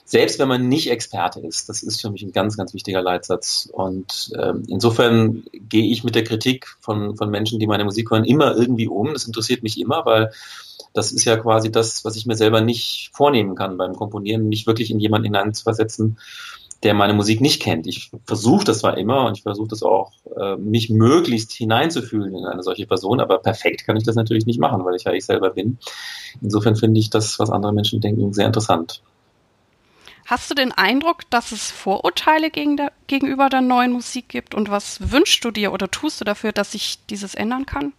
selbst 0.05 0.39
wenn 0.39 0.47
man 0.47 0.67
nicht 0.67 0.91
Experte 0.91 1.39
ist. 1.39 1.69
Das 1.69 1.81
ist 1.81 2.01
für 2.01 2.09
mich 2.09 2.23
ein 2.23 2.33
ganz, 2.33 2.57
ganz 2.57 2.73
wichtiger 2.73 3.01
Leitsatz. 3.01 3.69
Und 3.71 4.31
ähm, 4.37 4.63
insofern 4.67 5.43
gehe 5.53 5.89
ich 5.91 6.03
mit 6.03 6.15
der 6.15 6.23
Kritik 6.23 6.75
von, 6.81 7.15
von 7.15 7.29
Menschen, 7.29 7.59
die 7.59 7.67
meine 7.67 7.85
Musik 7.85 8.11
hören, 8.11 8.25
immer 8.25 8.55
irgendwie 8.55 8.87
um. 8.87 9.13
Das 9.13 9.25
interessiert 9.25 9.63
mich 9.63 9.79
immer, 9.79 10.05
weil 10.05 10.31
das 10.93 11.11
ist 11.11 11.25
ja 11.25 11.37
quasi 11.37 11.71
das, 11.71 12.03
was 12.05 12.15
ich 12.15 12.25
mir 12.25 12.35
selber 12.35 12.61
nicht 12.61 13.11
vornehmen 13.13 13.55
kann 13.55 13.77
beim 13.77 13.95
Komponieren, 13.95 14.49
mich 14.49 14.67
wirklich 14.67 14.91
in 14.91 14.99
jemanden 14.99 15.25
hineinzuversetzen, 15.25 16.17
der 16.83 16.93
meine 16.93 17.13
Musik 17.13 17.39
nicht 17.39 17.61
kennt. 17.61 17.87
Ich 17.87 18.11
versuche 18.25 18.65
das 18.65 18.79
zwar 18.79 18.97
immer 18.97 19.25
und 19.25 19.37
ich 19.37 19.43
versuche 19.43 19.69
das 19.69 19.83
auch, 19.83 20.11
äh, 20.35 20.57
mich 20.57 20.89
möglichst 20.89 21.53
hineinzufühlen 21.53 22.35
in 22.35 22.45
eine 22.45 22.61
solche 22.61 22.85
Person, 22.85 23.21
aber 23.21 23.39
perfekt 23.39 23.85
kann 23.85 23.95
ich 23.95 24.03
das 24.03 24.15
natürlich 24.15 24.45
nicht 24.45 24.59
machen, 24.59 24.83
weil 24.83 24.95
ich 24.95 25.05
ja 25.05 25.13
ich 25.13 25.25
selber 25.25 25.51
bin. 25.51 25.77
Insofern 26.41 26.75
finde 26.75 26.99
ich 26.99 27.09
das, 27.09 27.39
was 27.39 27.49
andere 27.49 27.73
Menschen 27.73 28.01
denken, 28.01 28.33
sehr 28.33 28.47
interessant. 28.47 29.01
Hast 30.25 30.49
du 30.49 30.55
den 30.55 30.71
Eindruck, 30.71 31.29
dass 31.29 31.51
es 31.51 31.71
Vorurteile 31.71 32.49
gegen 32.49 32.77
der, 32.77 32.91
gegenüber 33.07 33.49
der 33.49 33.61
neuen 33.61 33.91
Musik 33.91 34.29
gibt? 34.29 34.55
Und 34.55 34.69
was 34.69 35.11
wünschst 35.11 35.43
du 35.43 35.51
dir 35.51 35.73
oder 35.73 35.91
tust 35.91 36.21
du 36.21 36.25
dafür, 36.25 36.51
dass 36.51 36.71
sich 36.71 36.99
dieses 37.09 37.35
ändern 37.35 37.65
kann? 37.65 37.93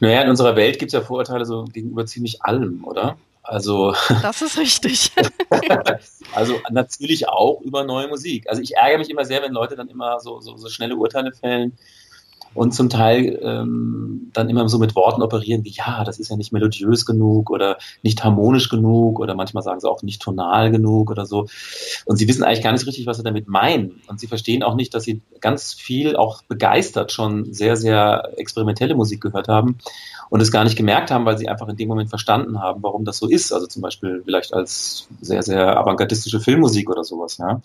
Naja, 0.00 0.22
in 0.22 0.28
unserer 0.28 0.56
Welt 0.56 0.78
gibt 0.78 0.90
es 0.90 0.92
ja 0.92 1.00
Vorurteile 1.00 1.46
so 1.46 1.64
gegenüber 1.64 2.04
ziemlich 2.04 2.42
allem, 2.42 2.84
oder? 2.84 3.16
Also. 3.42 3.94
Das 4.22 4.42
ist 4.42 4.58
richtig. 4.58 5.12
also 6.34 6.60
natürlich 6.70 7.28
auch 7.28 7.60
über 7.62 7.84
neue 7.84 8.08
Musik. 8.08 8.48
Also 8.48 8.60
ich 8.60 8.76
ärgere 8.76 8.98
mich 8.98 9.08
immer 9.08 9.24
sehr, 9.24 9.42
wenn 9.42 9.52
Leute 9.52 9.76
dann 9.76 9.88
immer 9.88 10.20
so, 10.20 10.40
so, 10.40 10.56
so 10.56 10.68
schnelle 10.68 10.96
Urteile 10.96 11.32
fällen 11.32 11.78
und 12.56 12.72
zum 12.72 12.88
Teil 12.88 13.38
ähm, 13.42 14.30
dann 14.32 14.48
immer 14.48 14.68
so 14.68 14.78
mit 14.78 14.96
Worten 14.96 15.22
operieren 15.22 15.64
wie, 15.64 15.70
ja, 15.70 16.04
das 16.04 16.18
ist 16.18 16.30
ja 16.30 16.36
nicht 16.36 16.52
melodiös 16.52 17.06
genug 17.06 17.50
oder 17.50 17.78
nicht 18.02 18.24
harmonisch 18.24 18.68
genug 18.68 19.20
oder 19.20 19.34
manchmal 19.34 19.62
sagen 19.62 19.80
sie 19.80 19.88
auch 19.88 20.02
nicht 20.02 20.22
tonal 20.22 20.70
genug 20.70 21.10
oder 21.10 21.26
so. 21.26 21.46
Und 22.06 22.16
sie 22.16 22.26
wissen 22.26 22.42
eigentlich 22.42 22.62
gar 22.62 22.72
nicht 22.72 22.86
richtig, 22.86 23.06
was 23.06 23.18
sie 23.18 23.22
damit 23.22 23.48
meinen. 23.48 24.00
Und 24.08 24.20
sie 24.20 24.26
verstehen 24.26 24.62
auch 24.62 24.74
nicht, 24.74 24.94
dass 24.94 25.04
sie 25.04 25.20
ganz 25.40 25.74
viel 25.74 26.16
auch 26.16 26.42
begeistert 26.42 27.12
schon 27.12 27.52
sehr, 27.52 27.76
sehr 27.76 28.32
experimentelle 28.36 28.94
Musik 28.94 29.20
gehört 29.20 29.48
haben 29.48 29.78
und 30.30 30.40
es 30.40 30.50
gar 30.50 30.64
nicht 30.64 30.76
gemerkt 30.76 31.10
haben, 31.10 31.24
weil 31.24 31.38
sie 31.38 31.48
einfach 31.48 31.68
in 31.68 31.76
dem 31.76 31.88
Moment 31.88 32.08
verstanden 32.08 32.60
haben, 32.60 32.82
warum 32.82 33.04
das 33.04 33.18
so 33.18 33.28
ist. 33.28 33.52
Also 33.52 33.66
zum 33.66 33.82
Beispiel 33.82 34.22
vielleicht 34.24 34.52
als 34.54 35.08
sehr, 35.20 35.42
sehr 35.42 35.78
avantgardistische 35.78 36.40
Filmmusik 36.40 36.90
oder 36.90 37.04
sowas, 37.04 37.38
ja. 37.38 37.60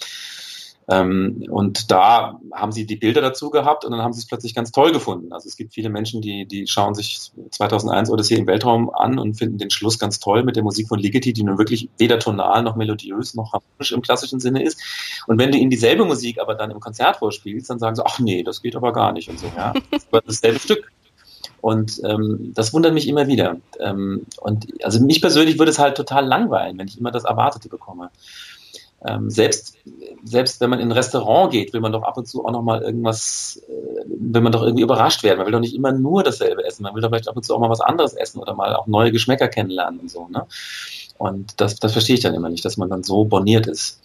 Ähm, 0.92 1.46
und 1.50 1.90
da 1.90 2.38
haben 2.52 2.74
sie 2.74 2.86
die 2.86 2.98
Bilder 2.98 3.22
dazu 3.22 3.50
gehabt 3.50 3.86
und 3.86 3.92
dann 3.92 4.02
haben 4.02 4.12
sie 4.12 4.20
es 4.20 4.26
plötzlich 4.26 4.54
ganz 4.54 4.72
toll 4.74 4.92
gefunden. 4.92 5.32
Also 5.32 5.48
es 5.48 5.56
gibt 5.56 5.74
viele 5.74 5.90
Menschen, 5.90 6.22
die, 6.22 6.46
die 6.46 6.68
schauen 6.68 6.96
sich 6.96 7.32
2001 7.50 8.10
Odyssee 8.10 8.36
im 8.36 8.46
Weltraum 8.46 8.94
an 8.94 9.18
und 9.18 9.36
finden 9.36 9.58
den 9.58 9.70
Schluss 9.70 10.00
ganz 10.00 10.20
toll 10.20 10.44
mit 10.44 10.58
der 10.58 10.64
Musik 10.64 10.90
von 10.90 11.00
Ligeti, 11.00 11.32
die 11.32 11.44
nun 11.44 11.58
wirklich 11.58 11.88
weder 11.98 12.20
tonal 12.20 12.62
noch 12.62 12.76
melodiös 12.76 13.36
noch 13.36 13.54
harmonisch 13.54 13.94
im 13.94 14.02
klassischen 14.02 14.42
Sinne 14.42 14.64
ist. 14.64 14.82
Und 15.28 15.40
wenn 15.40 15.54
du 15.54 15.58
ihnen 15.58 15.70
dieselbe 15.70 16.04
Musik 16.04 16.40
aber 16.40 16.56
dann 16.56 16.72
im 16.72 16.82
Konzert 16.82 17.18
vorspielst, 17.18 17.70
dann 17.70 17.80
sagen 17.80 17.96
sie, 17.96 18.06
ach 18.06 18.20
nee, 18.20 18.44
das 18.44 18.62
geht 18.62 18.76
aber 18.76 18.92
gar 18.92 19.14
nicht 19.14 19.30
und 19.30 19.40
so, 19.40 19.50
ja. 19.56 19.74
Das 19.92 20.04
ist 20.04 20.44
dasselbe 20.44 20.60
Stück. 20.60 20.92
Und 21.62 22.02
ähm, 22.04 22.52
das 22.56 22.74
wundert 22.74 22.94
mich 22.94 23.08
immer 23.08 23.28
wieder. 23.28 23.58
Ähm, 23.80 24.26
und 24.42 24.68
also 24.84 25.00
mich 25.00 25.22
persönlich 25.22 25.60
würde 25.60 25.72
es 25.72 25.80
halt 25.80 25.96
total 25.96 26.26
langweilen, 26.26 26.78
wenn 26.78 26.88
ich 26.88 27.00
immer 27.00 27.12
das 27.12 27.24
Erwartete 27.24 27.70
bekomme. 27.70 28.10
Ähm, 29.04 29.30
selbst, 29.30 29.78
selbst 30.24 30.62
wenn 30.62 30.70
man 30.70 30.80
in 30.80 30.90
ein 30.90 30.92
Restaurant 30.92 31.52
geht, 31.52 31.74
will 31.74 31.82
man 31.82 31.92
doch 31.92 32.04
ab 32.04 32.18
und 32.18 32.28
zu 32.28 32.46
auch 32.46 32.52
noch 32.52 32.62
mal 32.62 32.82
irgendwas, 32.82 33.60
äh, 33.68 34.04
will 34.06 34.42
man 34.42 34.52
doch 34.52 34.62
irgendwie 34.62 34.84
überrascht 34.84 35.24
werden. 35.24 35.38
Man 35.38 35.48
will 35.48 35.54
doch 35.54 35.60
nicht 35.60 35.76
immer 35.76 35.92
nur 35.92 36.24
dasselbe 36.24 36.64
essen. 36.66 36.84
Man 36.84 36.94
will 36.94 37.02
doch 37.02 37.10
vielleicht 37.10 37.28
ab 37.28 37.36
und 37.36 37.44
zu 37.44 37.56
auch 37.56 37.60
mal 37.60 37.70
was 37.70 37.82
anderes 37.82 38.14
essen 38.14 38.40
oder 38.40 38.54
mal 38.54 38.76
auch 38.76 38.86
neue 38.86 39.12
Geschmäcker 39.12 39.48
kennenlernen 39.48 40.02
und 40.02 40.12
so. 40.12 40.28
Ne? 40.28 40.46
Und 41.18 41.60
das, 41.60 41.76
das 41.78 41.94
verstehe 41.94 42.16
ich 42.16 42.22
dann 42.22 42.36
immer 42.36 42.50
nicht, 42.50 42.64
dass 42.64 42.78
man 42.78 42.90
dann 42.90 43.04
so 43.04 43.26
borniert 43.26 43.68
ist. 43.68 44.00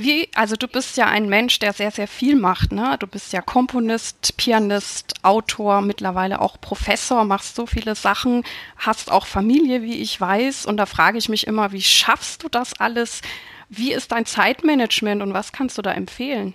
Wie, 0.00 0.28
also 0.36 0.54
du 0.54 0.68
bist 0.68 0.96
ja 0.96 1.06
ein 1.06 1.28
Mensch, 1.28 1.58
der 1.58 1.72
sehr, 1.72 1.90
sehr 1.90 2.06
viel 2.06 2.36
macht, 2.36 2.70
ne? 2.70 2.94
Du 3.00 3.08
bist 3.08 3.32
ja 3.32 3.42
Komponist, 3.42 4.36
Pianist, 4.36 5.14
Autor, 5.22 5.80
mittlerweile 5.80 6.40
auch 6.40 6.60
Professor, 6.60 7.24
machst 7.24 7.56
so 7.56 7.66
viele 7.66 7.96
Sachen, 7.96 8.44
hast 8.76 9.10
auch 9.10 9.26
Familie, 9.26 9.82
wie 9.82 10.00
ich 10.00 10.20
weiß. 10.20 10.66
Und 10.66 10.76
da 10.76 10.86
frage 10.86 11.18
ich 11.18 11.28
mich 11.28 11.48
immer, 11.48 11.72
wie 11.72 11.82
schaffst 11.82 12.44
du 12.44 12.48
das 12.48 12.78
alles? 12.78 13.22
Wie 13.70 13.92
ist 13.92 14.12
dein 14.12 14.24
Zeitmanagement 14.24 15.20
und 15.20 15.34
was 15.34 15.50
kannst 15.50 15.76
du 15.78 15.82
da 15.82 15.90
empfehlen? 15.90 16.54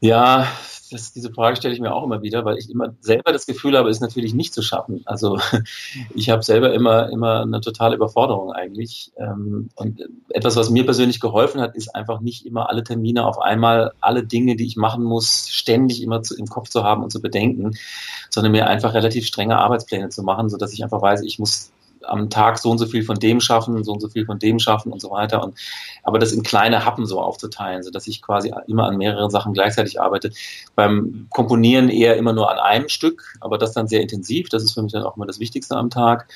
Ja, 0.00 0.46
das, 0.90 1.12
diese 1.12 1.32
Frage 1.32 1.56
stelle 1.56 1.74
ich 1.74 1.80
mir 1.80 1.94
auch 1.94 2.04
immer 2.04 2.22
wieder, 2.22 2.44
weil 2.44 2.58
ich 2.58 2.68
immer 2.70 2.94
selber 3.00 3.32
das 3.32 3.46
Gefühl 3.46 3.76
habe, 3.76 3.88
es 3.88 4.00
natürlich 4.00 4.34
nicht 4.34 4.52
zu 4.52 4.62
schaffen. 4.62 5.02
Also 5.04 5.38
ich 6.14 6.30
habe 6.30 6.42
selber 6.42 6.72
immer, 6.72 7.10
immer 7.10 7.42
eine 7.42 7.60
totale 7.60 7.96
Überforderung 7.96 8.52
eigentlich. 8.52 9.12
Ähm, 9.16 9.70
und 9.74 10.02
etwas, 10.28 10.56
was 10.56 10.70
mir 10.70 10.84
persönlich 10.84 11.20
geholfen 11.20 11.60
hat, 11.60 11.76
ist 11.76 11.94
einfach 11.94 12.20
nicht 12.20 12.46
immer 12.46 12.68
alle 12.68 12.84
Termine 12.84 13.26
auf 13.26 13.38
einmal, 13.38 13.92
alle 14.00 14.24
Dinge, 14.24 14.56
die 14.56 14.66
ich 14.66 14.76
machen 14.76 15.04
muss, 15.04 15.48
ständig 15.48 16.02
immer 16.02 16.22
zu, 16.22 16.36
im 16.36 16.46
Kopf 16.46 16.68
zu 16.68 16.84
haben 16.84 17.02
und 17.02 17.10
zu 17.10 17.20
bedenken, 17.20 17.76
sondern 18.28 18.52
mir 18.52 18.66
einfach 18.66 18.94
relativ 18.94 19.26
strenge 19.26 19.58
Arbeitspläne 19.58 20.08
zu 20.10 20.22
machen, 20.22 20.48
sodass 20.48 20.72
ich 20.72 20.82
einfach 20.82 21.02
weiß, 21.02 21.22
ich 21.22 21.38
muss 21.38 21.70
am 22.04 22.30
Tag 22.30 22.58
so 22.58 22.70
und 22.70 22.78
so 22.78 22.86
viel 22.86 23.02
von 23.04 23.18
dem 23.18 23.40
schaffen, 23.40 23.82
so 23.84 23.92
und 23.92 24.00
so 24.00 24.08
viel 24.08 24.26
von 24.26 24.38
dem 24.38 24.58
schaffen 24.58 24.92
und 24.92 25.00
so 25.00 25.10
weiter. 25.10 25.42
Und 25.42 25.58
aber 26.02 26.18
das 26.18 26.32
in 26.32 26.42
kleine 26.42 26.84
Happen 26.84 27.06
so 27.06 27.20
aufzuteilen, 27.20 27.82
so 27.82 27.90
dass 27.90 28.06
ich 28.06 28.22
quasi 28.22 28.52
immer 28.66 28.86
an 28.86 28.96
mehreren 28.96 29.30
Sachen 29.30 29.52
gleichzeitig 29.52 30.00
arbeite. 30.00 30.32
Beim 30.74 31.26
Komponieren 31.30 31.88
eher 31.88 32.16
immer 32.16 32.32
nur 32.32 32.50
an 32.50 32.58
einem 32.58 32.88
Stück, 32.88 33.34
aber 33.40 33.58
das 33.58 33.72
dann 33.72 33.88
sehr 33.88 34.00
intensiv. 34.00 34.48
Das 34.48 34.62
ist 34.62 34.72
für 34.72 34.82
mich 34.82 34.92
dann 34.92 35.02
auch 35.02 35.16
immer 35.16 35.26
das 35.26 35.40
Wichtigste 35.40 35.76
am 35.76 35.90
Tag. 35.90 36.28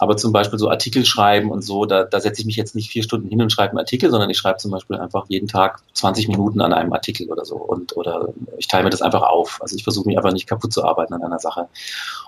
Aber 0.00 0.16
zum 0.16 0.32
Beispiel 0.32 0.58
so 0.58 0.68
Artikel 0.68 1.04
schreiben 1.04 1.52
und 1.52 1.62
so, 1.62 1.84
da, 1.84 2.02
da 2.02 2.18
setze 2.18 2.40
ich 2.40 2.46
mich 2.46 2.56
jetzt 2.56 2.74
nicht 2.74 2.90
vier 2.90 3.04
Stunden 3.04 3.28
hin 3.28 3.40
und 3.40 3.50
schreibe 3.50 3.70
einen 3.70 3.78
Artikel, 3.78 4.10
sondern 4.10 4.28
ich 4.28 4.36
schreibe 4.36 4.58
zum 4.58 4.72
Beispiel 4.72 4.96
einfach 4.96 5.26
jeden 5.28 5.46
Tag 5.46 5.82
20 5.92 6.26
Minuten 6.28 6.60
an 6.60 6.72
einem 6.72 6.92
Artikel 6.92 7.30
oder 7.30 7.44
so. 7.44 7.56
Und 7.56 7.96
oder 7.96 8.30
ich 8.58 8.66
teile 8.66 8.84
mir 8.84 8.90
das 8.90 9.02
einfach 9.02 9.22
auf. 9.22 9.60
Also 9.62 9.76
ich 9.76 9.84
versuche 9.84 10.08
mich 10.08 10.16
einfach 10.16 10.32
nicht 10.32 10.48
kaputt 10.48 10.72
zu 10.72 10.84
arbeiten 10.84 11.14
an 11.14 11.22
einer 11.22 11.38
Sache. 11.38 11.68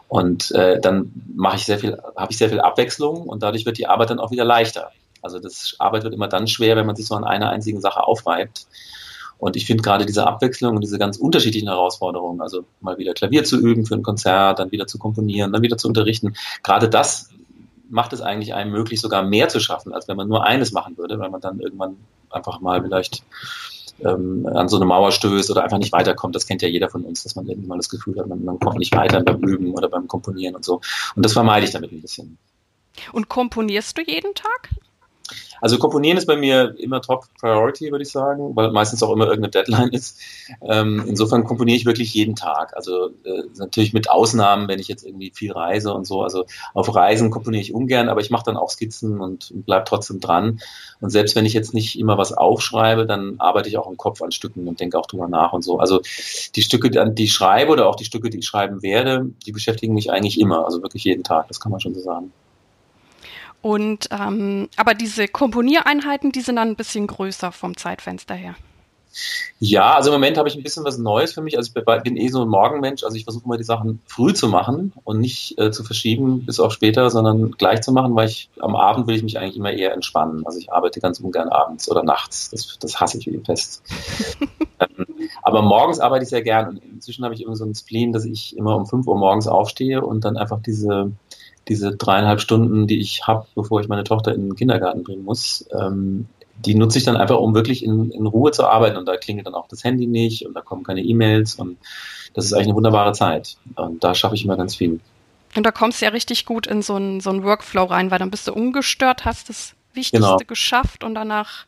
Und 0.08 0.52
äh, 0.52 0.80
dann 0.80 1.12
mache 1.35 1.56
ich 1.56 1.64
sehr 1.64 1.80
viel, 1.80 1.99
habe 2.16 2.30
ich 2.30 2.38
sehr 2.38 2.50
viel 2.50 2.61
Abwechslung 2.61 3.23
und 3.23 3.42
dadurch 3.42 3.66
wird 3.66 3.78
die 3.78 3.88
Arbeit 3.88 4.11
dann 4.11 4.20
auch 4.20 4.30
wieder 4.30 4.44
leichter. 4.44 4.92
Also 5.23 5.40
das 5.40 5.75
Arbeit 5.78 6.04
wird 6.04 6.14
immer 6.14 6.28
dann 6.28 6.46
schwer, 6.46 6.76
wenn 6.76 6.87
man 6.87 6.94
sich 6.94 7.06
so 7.06 7.16
an 7.16 7.25
einer 7.25 7.50
einzigen 7.50 7.80
Sache 7.80 8.04
aufreibt. 8.06 8.66
Und 9.38 9.56
ich 9.56 9.66
finde 9.66 9.82
gerade 9.82 10.06
diese 10.06 10.26
Abwechslung 10.26 10.76
und 10.76 10.82
diese 10.82 10.99
ganz 10.99 11.18
unterschiedlichen 11.18 11.68
Herausforderungen, 11.68 12.40
also 12.40 12.64
mal 12.80 12.96
wieder 12.96 13.12
Klavier 13.12 13.44
zu 13.44 13.58
üben 13.58 13.85
für 13.85 13.94
ein 13.94 14.02
Konzert, 14.02 14.61
dann 14.61 14.73
wieder 14.73 14.87
zu 14.87 14.99
komponieren, 14.99 15.52
dann 15.52 15.62
wieder 15.62 15.76
zu 15.76 15.88
unterrichten, 15.88 16.37
gerade 16.62 16.88
das 16.88 17.28
macht 17.88 18.12
es 18.12 18.21
eigentlich 18.21 18.55
einem 18.55 18.73
möglich, 18.73 19.00
sogar 19.00 19.23
mehr 19.23 19.49
zu 19.49 19.61
schaffen, 19.61 19.93
als 19.93 20.09
wenn 20.09 20.16
man 20.16 20.28
nur 20.28 20.45
eines 20.45 20.73
machen 20.73 20.97
würde, 20.99 21.19
weil 21.19 21.31
man 21.31 21.40
dann 21.40 21.61
irgendwann 21.61 21.97
einfach 22.31 22.61
mal 22.61 22.83
vielleicht 22.83 23.23
ähm, 24.05 24.47
an 24.47 24.69
so 24.69 24.76
eine 24.76 24.85
Mauer 24.85 25.12
stößt 25.12 25.50
oder 25.50 25.64
einfach 25.64 25.78
nicht 25.78 25.93
weiterkommt. 25.93 26.35
Das 26.35 26.47
kennt 26.47 26.62
ja 26.62 26.69
jeder 26.69 26.90
von 26.90 27.05
uns, 27.05 27.23
dass 27.23 27.37
man 27.37 27.47
irgendwie 27.47 27.69
mal 27.69 27.76
das 27.76 27.88
Gefühl 27.88 28.19
hat, 28.19 28.26
man, 28.26 28.45
man 28.45 28.59
kommt 28.59 28.78
nicht 28.78 28.95
weiter 28.95 29.23
beim 29.23 29.43
Üben 29.43 29.73
oder 29.73 29.88
beim 29.88 30.09
Komponieren 30.09 30.55
und 30.55 30.64
so. 30.64 30.81
Und 31.14 31.25
das 31.25 31.33
vermeide 31.33 31.66
ich 31.66 31.73
damit 31.73 31.93
ein 31.93 32.02
bisschen. 32.02 32.38
Und 33.12 33.28
komponierst 33.28 33.97
du 33.97 34.02
jeden 34.02 34.35
Tag? 34.35 34.71
Also 35.61 35.78
Komponieren 35.78 36.18
ist 36.18 36.26
bei 36.26 36.37
mir 36.37 36.75
immer 36.78 37.00
Top 37.00 37.26
Priority, 37.40 37.90
würde 37.90 38.02
ich 38.02 38.11
sagen, 38.11 38.54
weil 38.54 38.71
meistens 38.71 39.02
auch 39.02 39.12
immer 39.12 39.26
irgendeine 39.26 39.50
Deadline 39.50 39.88
ist. 39.92 40.18
Ähm, 40.62 41.04
insofern 41.06 41.45
komponiere 41.45 41.76
ich 41.76 41.87
wirklich 41.87 42.14
jeden 42.14 42.37
Tag. 42.37 42.76
Also 42.76 43.09
äh, 43.25 43.42
natürlich 43.59 43.92
mit 43.92 44.11
Ausnahmen, 44.11 44.68
wenn 44.68 44.78
ich 44.78 44.88
jetzt 44.88 45.04
irgendwie 45.04 45.33
viel 45.35 45.52
reise 45.52 45.92
und 45.92 46.06
so. 46.06 46.23
Also 46.23 46.45
auf 46.75 46.95
Reisen 46.95 47.30
komponiere 47.30 47.62
ich 47.62 47.75
ungern, 47.75 48.09
aber 48.09 48.21
ich 48.21 48.30
mache 48.30 48.45
dann 48.45 48.56
auch 48.56 48.71
Skizzen 48.71 49.21
und, 49.21 49.50
und 49.50 49.66
bleib 49.66 49.87
trotzdem 49.87 50.21
dran. 50.21 50.61
Und 51.00 51.11
selbst 51.11 51.37
wenn 51.37 51.47
ich 51.47 51.52
jetzt 51.52 51.75
nicht 51.75 51.99
immer 51.99 52.18
was 52.18 52.33
aufschreibe, 52.33 53.06
dann 53.06 53.37
arbeite 53.38 53.68
ich 53.68 53.78
auch 53.78 53.90
im 53.90 53.97
Kopf 53.97 54.23
an 54.23 54.33
Stücken 54.33 54.68
und 54.68 54.80
denke 54.80 54.99
auch 54.99 55.06
drüber 55.06 55.28
nach 55.28 55.52
und 55.52 55.62
so. 55.62 55.78
Also 55.78 56.00
die 56.54 56.62
Stücke, 56.62 56.90
die 56.90 57.25
ich 57.25 57.33
schreibe 57.33 57.73
oder 57.73 57.88
auch 57.88 57.97
die 57.97 58.04
Stücke, 58.04 58.30
die 58.30 58.38
ich 58.38 58.47
schreiben 58.47 58.83
werde, 58.83 59.30
die 59.45 59.52
beschäftigen 59.52 59.95
mich 59.95 60.11
eigentlich 60.11 60.40
immer. 60.40 60.64
Also 60.64 60.83
wirklich 60.83 61.04
jeden 61.04 61.25
Tag, 61.25 61.49
das 61.49 61.61
kann 61.61 61.73
man 61.73 61.80
schon 61.80 61.95
so 61.95 62.00
sagen. 62.00 62.33
Und 63.66 64.11
ähm, 64.12 64.68
aber 64.76 64.94
diese 64.94 65.26
Komponiereinheiten, 65.26 66.30
die 66.30 66.40
sind 66.40 66.54
dann 66.54 66.68
ein 66.68 66.76
bisschen 66.76 67.08
größer 67.08 67.50
vom 67.50 67.76
Zeitfenster 67.76 68.37
her. 68.37 68.54
Ja, 69.58 69.94
also 69.94 70.11
im 70.11 70.14
Moment 70.14 70.38
habe 70.38 70.49
ich 70.49 70.54
ein 70.54 70.62
bisschen 70.62 70.85
was 70.85 70.99
Neues 70.99 71.32
für 71.32 71.40
mich. 71.40 71.56
Also 71.56 71.73
ich 71.75 72.02
bin 72.04 72.16
eh 72.16 72.28
so 72.28 72.42
ein 72.42 72.49
Morgenmensch. 72.49 73.02
Also 73.02 73.16
ich 73.16 73.25
versuche 73.25 73.44
immer 73.44 73.56
die 73.56 73.64
Sachen 73.64 74.00
früh 74.06 74.32
zu 74.35 74.46
machen 74.46 74.92
und 75.02 75.18
nicht 75.20 75.58
äh, 75.58 75.73
zu 75.73 75.82
verschieben 75.82 76.46
bis 76.46 76.61
auf 76.61 76.73
später, 76.73 77.11
sondern 77.11 77.50
gleich 77.58 77.82
zu 77.82 77.90
machen, 77.90 78.14
weil 78.14 78.28
ich 78.28 78.50
am 78.61 78.76
Abend 78.76 79.08
will 79.08 79.16
ich 79.16 79.25
mich 79.25 79.37
eigentlich 79.37 79.56
immer 79.56 79.73
eher 79.73 79.94
entspannen. 79.94 80.46
Also 80.46 80.61
ich 80.61 80.70
arbeite 80.70 81.00
ganz 81.00 81.18
ungern 81.18 81.49
abends 81.49 81.90
oder 81.90 82.04
nachts. 82.04 82.50
Das, 82.50 82.78
das 82.78 83.00
hasse 83.00 83.18
ich 83.18 83.26
wie 83.26 83.40
fest. 83.44 83.82
ähm, 84.78 85.06
aber 85.42 85.62
morgens 85.62 85.99
arbeite 85.99 86.23
ich 86.23 86.28
sehr 86.28 86.42
gern 86.42 86.68
und 86.68 86.85
inzwischen 86.85 87.25
habe 87.25 87.35
ich 87.35 87.40
irgendwie 87.40 87.58
so 87.58 87.64
ein 87.64 87.75
Spleen, 87.75 88.12
dass 88.12 88.26
ich 88.26 88.56
immer 88.56 88.76
um 88.76 88.87
5 88.87 89.08
Uhr 89.08 89.18
morgens 89.18 89.49
aufstehe 89.49 90.02
und 90.02 90.25
dann 90.25 90.37
einfach 90.37 90.62
diese 90.62 91.11
diese 91.68 91.96
dreieinhalb 91.96 92.40
Stunden, 92.40 92.87
die 92.87 93.00
ich 93.00 93.26
habe, 93.26 93.46
bevor 93.54 93.80
ich 93.80 93.88
meine 93.88 94.04
Tochter 94.04 94.35
in 94.35 94.49
den 94.49 94.56
Kindergarten 94.56 95.02
bringen 95.02 95.25
muss, 95.25 95.66
ähm, 95.73 96.26
die 96.64 96.75
nutze 96.75 96.99
ich 96.99 97.04
dann 97.04 97.16
einfach, 97.16 97.38
um 97.38 97.54
wirklich 97.54 97.85
in, 97.85 98.11
in 98.11 98.26
Ruhe 98.26 98.50
zu 98.50 98.66
arbeiten. 98.66 98.96
Und 98.96 99.06
da 99.06 99.16
klingelt 99.16 99.46
dann 99.46 99.54
auch 99.54 99.68
das 99.68 99.85
Handy 99.85 100.06
nicht 100.06 100.46
und 100.46 100.54
da 100.54 100.61
kommen 100.61 100.85
keine 100.85 101.02
E-Mails 101.02 101.56
und 101.56 101.76
das 102.35 102.46
ist 102.46 102.52
eigentlich 102.52 102.68
eine 102.68 102.76
wunderbare 102.76 103.12
Zeit. 103.12 103.56
Und 103.75 104.02
da 104.02 104.14
schaffe 104.14 104.35
ich 104.35 104.44
immer 104.44 104.56
ganz 104.56 104.75
viel. 104.75 105.00
Und 105.54 105.64
da 105.64 105.70
kommst 105.70 106.00
du 106.00 106.04
ja 106.04 106.11
richtig 106.11 106.44
gut 106.44 106.66
in 106.66 106.82
so 106.82 106.94
einen, 106.94 107.20
so 107.20 107.30
einen 107.30 107.42
Workflow 107.42 107.85
rein, 107.85 108.11
weil 108.11 108.18
dann 108.18 108.30
bist 108.30 108.46
du 108.46 108.52
ungestört, 108.52 109.25
hast 109.25 109.49
das 109.49 109.75
Wichtigste 109.94 110.18
genau. 110.18 110.37
geschafft 110.46 111.02
und 111.02 111.14
danach 111.14 111.66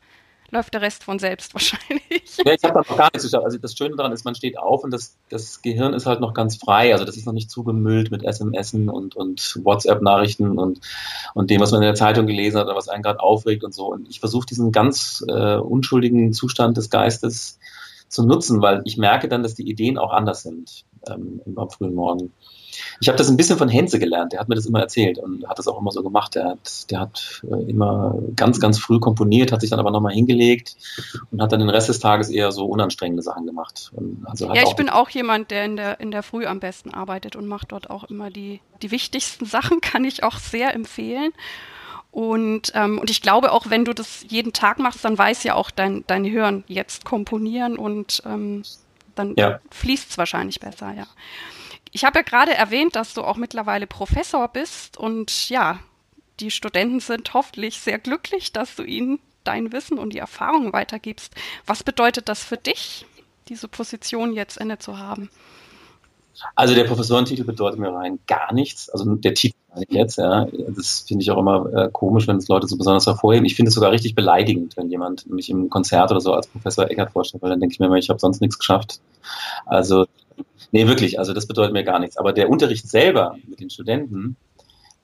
läuft 0.50 0.75
der 0.75 0.83
Rest 0.83 1.05
von 1.05 1.19
selbst 1.19 1.55
wahrscheinlich. 1.55 2.37
Ja, 2.45 2.52
ich 2.52 2.62
habe 2.62 2.75
da 2.75 2.81
noch 2.81 2.97
gar 2.97 3.11
nichts 3.12 3.25
geschafft. 3.25 3.45
Also 3.45 3.59
das 3.59 3.76
Schöne 3.76 3.97
daran 3.97 4.12
ist, 4.12 4.25
man 4.25 4.35
steht 4.35 4.59
auf 4.59 4.85
und 4.85 4.90
das, 4.90 5.17
das 5.28 5.62
Gehirn 5.62 5.95
ist 5.95 6.07
halt 6.07 6.21
noch 6.21 6.35
ganz 6.35 6.57
frei. 6.57 6.93
Also 6.93 7.05
das 7.05 7.17
ist 7.17 7.26
noch 7.26 7.33
nicht 7.33 7.50
zugemüllt 7.50 8.11
mit 8.11 8.25
SMS 8.25 8.75
und, 8.75 9.17
und 9.17 9.61
WhatsApp-Nachrichten 9.62 10.59
und, 10.59 10.81
und 11.35 11.50
dem, 11.50 11.61
was 11.61 11.73
man 11.73 11.83
in 11.83 11.87
der 11.87 11.95
Zeitung 11.95 12.26
gelesen 12.26 12.59
hat 12.59 12.67
oder 12.67 12.76
was 12.76 12.88
einen 12.88 13.02
gerade 13.02 13.21
aufregt 13.21 13.64
und 13.64 13.75
so. 13.75 13.93
Und 13.93 14.09
ich 14.09 14.21
versuche 14.21 14.47
diesen 14.47 14.73
ganz 14.73 15.25
äh, 15.28 15.57
unschuldigen 15.57 16.33
Zustand 16.33 16.76
des 16.76 16.90
Geistes 16.90 17.59
zu 18.09 18.25
nutzen, 18.25 18.62
weil 18.62 18.83
ich 18.85 18.97
merke 18.97 19.28
dann, 19.28 19.43
dass 19.43 19.55
die 19.55 19.69
Ideen 19.69 19.99
auch 19.99 20.12
anders 20.12 20.43
sind 20.43 20.85
ähm, 21.09 21.40
am 21.57 21.71
frühen 21.71 21.95
Morgen. 21.95 22.33
Ich 23.00 23.08
habe 23.08 23.18
das 23.18 23.28
ein 23.28 23.37
bisschen 23.37 23.58
von 23.58 23.68
Henze 23.68 23.99
gelernt. 23.99 24.32
Der 24.32 24.40
hat 24.40 24.49
mir 24.49 24.54
das 24.54 24.66
immer 24.66 24.80
erzählt 24.80 25.18
und 25.18 25.49
hat 25.49 25.58
das 25.58 25.68
auch 25.68 25.80
immer 25.80 25.90
so 25.90 26.02
gemacht. 26.02 26.35
Der 26.35 26.50
hat, 26.50 26.90
der 26.90 27.00
hat 27.00 27.42
äh, 27.50 27.70
immer 27.70 28.18
ganz, 28.37 28.61
ganz 28.61 28.78
früh 28.78 29.00
komponiert, 29.00 29.52
hat 29.52 29.61
sich 29.61 29.70
dann 29.70 29.80
aber 29.80 29.90
nochmal 29.90 30.12
hingelegt 30.12 30.76
und 31.30 31.40
hat 31.42 31.52
dann 31.52 31.61
den 31.61 31.70
Rest 31.70 31.88
des 31.88 32.00
Tages 32.00 32.30
eher 32.30 32.52
so 32.52 32.66
unanstrengende 32.66 33.23
Sachen 33.23 33.47
gemacht. 33.47 33.92
Also 34.25 34.52
ja, 34.52 34.62
ich 34.62 34.75
bin 34.75 34.88
auch 34.88 35.11
jemand, 35.11 35.50
der 35.50 35.64
in 35.64 35.76
der, 35.76 36.00
in 36.00 36.11
der 36.11 36.23
Früh 36.23 36.47
am 36.47 36.61
besten 36.61 36.92
arbeitet 36.92 37.37
und 37.37 37.47
macht 37.47 37.73
dort 37.73 37.90
auch 37.90 38.04
immer 38.04 38.30
die, 38.30 38.61
die 38.82 38.90
wichtigsten 38.90 39.44
Sachen, 39.47 39.80
kann 39.80 40.04
ich 40.04 40.23
auch 40.23 40.38
sehr 40.38 40.75
empfehlen. 40.75 41.32
Und, 42.11 42.73
ähm, 42.75 42.99
und 42.99 43.11
ich 43.11 43.23
glaube 43.23 43.52
auch, 43.52 43.68
wenn 43.68 43.85
du 43.85 43.92
das 43.92 44.25
jeden 44.28 44.52
Tag 44.52 44.78
machst, 44.78 45.04
dann 45.04 45.16
weiß 45.18 45.44
ja 45.44 45.54
auch 45.54 45.70
dein, 45.70 46.04
dein 46.06 46.25
Hirn 46.25 46.64
jetzt 46.66 47.04
komponieren 47.04 47.76
und 47.76 48.23
ähm, 48.25 48.62
dann 49.14 49.35
ja. 49.37 49.61
fließt 49.70 50.11
es 50.11 50.18
wahrscheinlich 50.18 50.61
besser, 50.61 50.94
ja. 50.97 51.06
Ich 51.99 52.05
habe 52.05 52.21
ja 52.21 52.23
gerade 52.23 52.55
erwähnt, 52.55 52.95
dass 52.95 53.12
du 53.12 53.23
auch 53.23 53.37
mittlerweile 53.37 53.88
Professor 53.88 54.47
bist 54.47 54.97
und 54.97 55.49
ja, 55.49 55.81
die 56.38 56.52
Studenten 56.52 57.00
sind 57.00 57.35
hoffentlich 57.35 57.81
sehr 57.81 57.99
glücklich, 57.99 58.52
dass 58.52 58.76
du 58.76 58.85
ihnen 58.85 59.19
dein 59.43 59.73
Wissen 59.73 59.99
und 59.99 60.12
die 60.12 60.19
Erfahrungen 60.19 60.73
weitergibst. 60.73 61.35
Was 61.67 61.83
bedeutet 61.83 62.28
das 62.28 62.45
für 62.45 62.57
dich, 62.57 63.05
diese 63.49 63.67
Position 63.67 64.33
jetzt 64.33 64.59
inne 64.59 64.78
zu 64.78 64.97
haben? 64.97 65.28
Also 66.55 66.76
der 66.76 66.85
Professorentitel 66.85 67.43
bedeutet 67.43 67.81
mir 67.81 67.93
rein 67.93 68.21
gar 68.28 68.55
nichts. 68.55 68.88
Also 68.90 69.17
der 69.17 69.35
Titel 69.35 69.57
jetzt, 69.88 70.19
ja. 70.19 70.47
Das 70.69 71.05
finde 71.09 71.25
ich 71.25 71.33
auch 71.33 71.38
immer 71.38 71.67
äh, 71.75 71.88
komisch, 71.90 72.28
wenn 72.28 72.37
es 72.37 72.47
Leute 72.47 72.69
so 72.69 72.76
besonders 72.76 73.09
hervorheben. 73.09 73.45
Ich 73.45 73.57
finde 73.57 73.71
es 73.71 73.75
sogar 73.75 73.90
richtig 73.90 74.14
beleidigend, 74.14 74.76
wenn 74.76 74.88
jemand 74.88 75.28
mich 75.28 75.50
im 75.50 75.69
Konzert 75.69 76.12
oder 76.12 76.21
so 76.21 76.33
als 76.33 76.47
Professor 76.47 76.88
Eckert 76.88 77.11
vorstellt, 77.11 77.43
weil 77.43 77.50
dann 77.50 77.59
denke 77.59 77.73
ich 77.73 77.81
mir 77.81 77.87
immer, 77.87 77.97
ich 77.97 78.09
habe 78.09 78.21
sonst 78.21 78.40
nichts 78.40 78.57
geschafft. 78.57 79.00
Also 79.67 80.07
Nee, 80.73 80.87
wirklich, 80.87 81.18
also 81.18 81.33
das 81.33 81.47
bedeutet 81.47 81.73
mir 81.73 81.85
gar 81.85 81.99
nichts. 81.99 82.16
Aber 82.16 82.33
der 82.33 82.50
Unterricht 82.50 82.88
selber 82.88 83.37
mit 83.47 83.61
den 83.61 83.71
Studenten, 83.71 84.37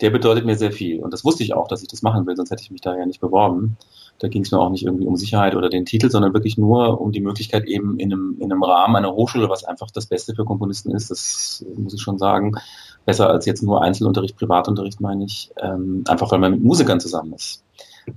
der 0.01 0.11
bedeutet 0.11 0.45
mir 0.45 0.57
sehr 0.57 0.73
viel. 0.73 1.01
Und 1.01 1.13
das 1.13 1.25
wusste 1.25 1.45
ich 1.45 1.55
auch, 1.55 1.69
dass 1.69 1.83
ich 1.83 1.89
das 1.89 2.03
machen 2.03 2.27
will, 2.27 2.37
sonst 2.37 2.51
hätte 2.51 2.63
ich 2.63 2.71
mich 2.71 2.81
da 2.81 2.97
ja 2.97 3.07
nicht 3.07 3.21
beworben. 3.21 3.77
Da 4.19 4.29
ging 4.29 4.43
es 4.43 4.51
mir 4.51 4.59
auch 4.59 4.71
nicht 4.71 4.85
irgendwie 4.85 5.07
um 5.07 5.17
Sicherheit 5.17 5.55
oder 5.55 5.69
den 5.69 5.87
Titel, 5.87 6.11
sondern 6.11 6.35
wirklich 6.35 6.59
nur 6.59 7.01
um 7.01 7.13
die 7.13 7.21
Möglichkeit, 7.21 7.65
eben 7.65 7.99
in 7.99 8.13
einem, 8.13 8.37
in 8.41 8.53
einem 8.53 8.63
Rahmen 8.63 8.97
einer 8.97 9.13
Hochschule, 9.13 9.49
was 9.49 9.65
einfach 9.65 9.91
das 9.91 10.07
Beste 10.07 10.35
für 10.35 10.45
Komponisten 10.45 10.91
ist, 10.91 11.11
das 11.11 11.65
muss 11.77 11.95
ich 11.95 12.03
schon 12.03 12.19
sagen, 12.19 12.53
besser 13.07 13.29
als 13.29 13.47
jetzt 13.47 13.63
nur 13.63 13.83
Einzelunterricht, 13.83 14.37
Privatunterricht, 14.37 15.01
meine 15.01 15.25
ich, 15.25 15.51
ähm, 15.61 16.05
einfach 16.09 16.31
weil 16.31 16.39
man 16.39 16.53
mit 16.53 16.63
Musikern 16.63 17.01
zusammen 17.01 17.33
ist 17.33 17.65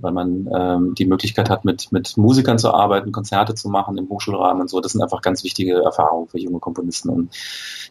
weil 0.00 0.12
man 0.12 0.48
ähm, 0.54 0.94
die 0.94 1.06
Möglichkeit 1.06 1.50
hat, 1.50 1.64
mit, 1.64 1.92
mit 1.92 2.16
Musikern 2.16 2.58
zu 2.58 2.72
arbeiten, 2.72 3.12
Konzerte 3.12 3.54
zu 3.54 3.68
machen 3.68 3.96
im 3.98 4.08
Hochschulrahmen 4.08 4.62
und 4.62 4.68
so. 4.68 4.80
Das 4.80 4.92
sind 4.92 5.02
einfach 5.02 5.22
ganz 5.22 5.44
wichtige 5.44 5.82
Erfahrungen 5.82 6.28
für 6.28 6.38
junge 6.38 6.60
Komponisten. 6.60 7.10
Und 7.10 7.34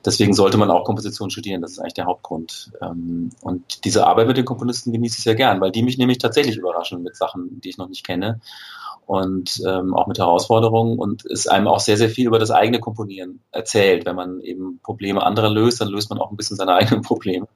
deswegen 0.05 0.33
sollte 0.33 0.57
man 0.57 0.71
auch 0.71 0.83
Komposition 0.83 1.29
studieren. 1.29 1.61
Das 1.61 1.71
ist 1.71 1.79
eigentlich 1.79 1.93
der 1.93 2.05
Hauptgrund. 2.05 2.71
Ähm, 2.81 3.29
und 3.41 3.85
diese 3.85 4.07
Arbeit 4.07 4.27
mit 4.27 4.37
den 4.37 4.45
Komponisten 4.45 4.91
genieße 4.91 5.17
ich 5.17 5.23
sehr 5.23 5.35
gern, 5.35 5.61
weil 5.61 5.71
die 5.71 5.83
mich 5.83 5.97
nämlich 5.97 6.17
tatsächlich 6.17 6.57
überraschen 6.57 7.03
mit 7.03 7.15
Sachen, 7.15 7.61
die 7.61 7.69
ich 7.69 7.77
noch 7.77 7.89
nicht 7.89 8.05
kenne 8.05 8.39
und 9.07 9.61
ähm, 9.65 9.95
auch 9.95 10.05
mit 10.05 10.19
Herausforderungen 10.19 10.99
und 10.99 11.25
es 11.25 11.47
einem 11.47 11.67
auch 11.67 11.79
sehr, 11.79 11.95
sehr 11.95 12.09
viel 12.09 12.27
über 12.27 12.39
das 12.39 12.51
eigene 12.51 12.81
Komponieren 12.81 13.39
erzählt. 13.51 14.05
Wenn 14.05 14.17
man 14.17 14.41
eben 14.41 14.79
Probleme 14.83 15.23
anderer 15.23 15.49
löst, 15.49 15.79
dann 15.79 15.87
löst 15.87 16.09
man 16.09 16.19
auch 16.19 16.29
ein 16.29 16.35
bisschen 16.35 16.57
seine 16.57 16.73
eigenen 16.75 17.01
Probleme. 17.01 17.47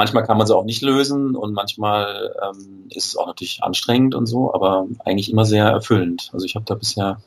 Manchmal 0.00 0.24
kann 0.24 0.38
man 0.38 0.46
sie 0.46 0.56
auch 0.56 0.64
nicht 0.64 0.80
lösen 0.80 1.36
und 1.36 1.52
manchmal 1.52 2.34
ähm, 2.42 2.86
ist 2.88 3.08
es 3.08 3.16
auch 3.18 3.26
natürlich 3.26 3.62
anstrengend 3.62 4.14
und 4.14 4.24
so, 4.24 4.54
aber 4.54 4.86
eigentlich 5.04 5.30
immer 5.30 5.44
sehr 5.44 5.66
erfüllend. 5.66 6.30
Also 6.32 6.46
ich 6.46 6.54
habe 6.54 6.64
da 6.64 6.74
bisher 6.74 7.20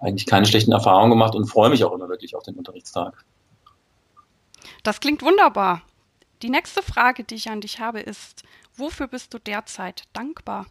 eigentlich 0.00 0.26
keine 0.26 0.44
schlechten 0.44 0.72
Erfahrungen 0.72 1.10
gemacht 1.10 1.36
und 1.36 1.46
freue 1.46 1.70
mich 1.70 1.84
auch 1.84 1.92
immer 1.92 2.08
wirklich 2.08 2.34
auf 2.34 2.42
den 2.42 2.56
Unterrichtstag. 2.56 3.24
Das 4.82 4.98
klingt 4.98 5.22
wunderbar. 5.22 5.82
Die 6.42 6.50
nächste 6.50 6.82
Frage, 6.82 7.22
die 7.22 7.36
ich 7.36 7.48
an 7.48 7.60
dich 7.60 7.78
habe, 7.78 8.00
ist, 8.00 8.42
wofür 8.76 9.06
bist 9.06 9.32
du 9.32 9.38
derzeit 9.38 10.02
dankbar? 10.14 10.66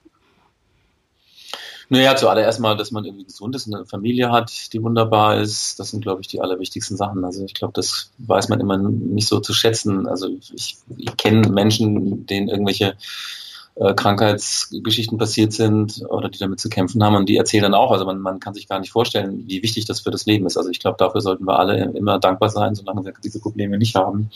Naja, 1.94 2.16
zuallererst 2.16 2.60
mal, 2.60 2.76
dass 2.76 2.90
man 2.90 3.06
irgendwie 3.06 3.26
gesund 3.26 3.56
ist 3.56 3.68
und 3.68 3.76
eine 3.76 3.86
Familie 3.86 4.32
hat, 4.32 4.74
die 4.74 4.82
wunderbar 4.82 5.40
ist. 5.40 5.80
Das 5.80 5.92
sind, 5.92 6.02
glaube 6.02 6.22
ich, 6.22 6.28
die 6.28 6.42
allerwichtigsten 6.42 6.98
Sachen. 6.98 7.24
Also 7.24 7.46
ich 7.46 7.54
glaube, 7.54 7.74
das 7.76 8.10
weiß 8.18 8.50
man 8.50 8.60
immer 8.60 8.80
nicht 8.80 9.28
so 9.28 9.40
zu 9.40 9.54
schätzen. 9.54 10.08
Also 10.08 10.28
ich, 10.56 10.78
ich 10.98 11.18
kenne 11.18 11.48
Menschen, 11.50 12.26
denen 12.26 12.48
irgendwelche 12.48 12.96
äh, 13.76 13.94
Krankheitsgeschichten 13.94 15.20
passiert 15.20 15.54
sind 15.54 16.04
oder 16.10 16.30
die 16.30 16.40
damit 16.40 16.60
zu 16.60 16.68
kämpfen 16.68 17.04
haben 17.04 17.16
und 17.16 17.30
die 17.30 17.38
erzählen 17.38 17.62
dann 17.62 17.76
auch. 17.76 17.92
Also 17.92 18.06
man, 18.06 18.20
man 18.20 18.40
kann 18.40 18.56
sich 18.56 18.68
gar 18.68 18.80
nicht 18.80 18.92
vorstellen, 18.92 19.44
wie 19.46 19.62
wichtig 19.62 19.86
das 19.86 20.00
für 20.00 20.10
das 20.10 20.26
Leben 20.26 20.48
ist. 20.48 20.58
Also 20.58 20.72
ich 20.72 20.80
glaube, 20.80 20.98
dafür 20.98 21.22
sollten 21.22 21.46
wir 21.46 21.60
alle 21.60 21.92
immer 21.92 22.18
dankbar 22.18 22.50
sein, 22.50 22.74
solange 22.74 23.06
wir 23.06 23.14
diese 23.24 23.40
Probleme 23.40 23.78
nicht 23.78 23.94
haben, 23.96 24.32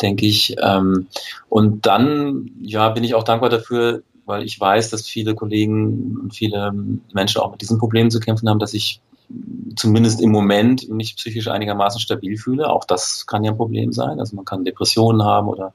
denke 0.00 0.26
ich. 0.26 0.56
Ähm, 0.60 1.06
und 1.48 1.86
dann, 1.86 2.50
ja, 2.60 2.88
bin 2.88 3.04
ich 3.04 3.14
auch 3.14 3.22
dankbar 3.22 3.50
dafür, 3.50 4.02
weil 4.24 4.44
ich 4.44 4.58
weiß, 4.58 4.90
dass 4.90 5.08
viele 5.08 5.34
Kollegen 5.34 6.18
und 6.20 6.34
viele 6.34 6.72
Menschen 7.12 7.40
auch 7.40 7.50
mit 7.50 7.60
diesen 7.60 7.78
Problemen 7.78 8.10
zu 8.10 8.20
kämpfen 8.20 8.48
haben, 8.48 8.58
dass 8.58 8.74
ich 8.74 9.00
zumindest 9.76 10.20
im 10.20 10.30
Moment 10.30 10.88
mich 10.88 11.16
psychisch 11.16 11.48
einigermaßen 11.48 12.00
stabil 12.00 12.36
fühle. 12.36 12.68
Auch 12.68 12.84
das 12.84 13.26
kann 13.26 13.44
ja 13.44 13.52
ein 13.52 13.56
Problem 13.56 13.92
sein. 13.92 14.20
Also 14.20 14.36
man 14.36 14.44
kann 14.44 14.64
Depressionen 14.64 15.24
haben 15.24 15.48
oder 15.48 15.72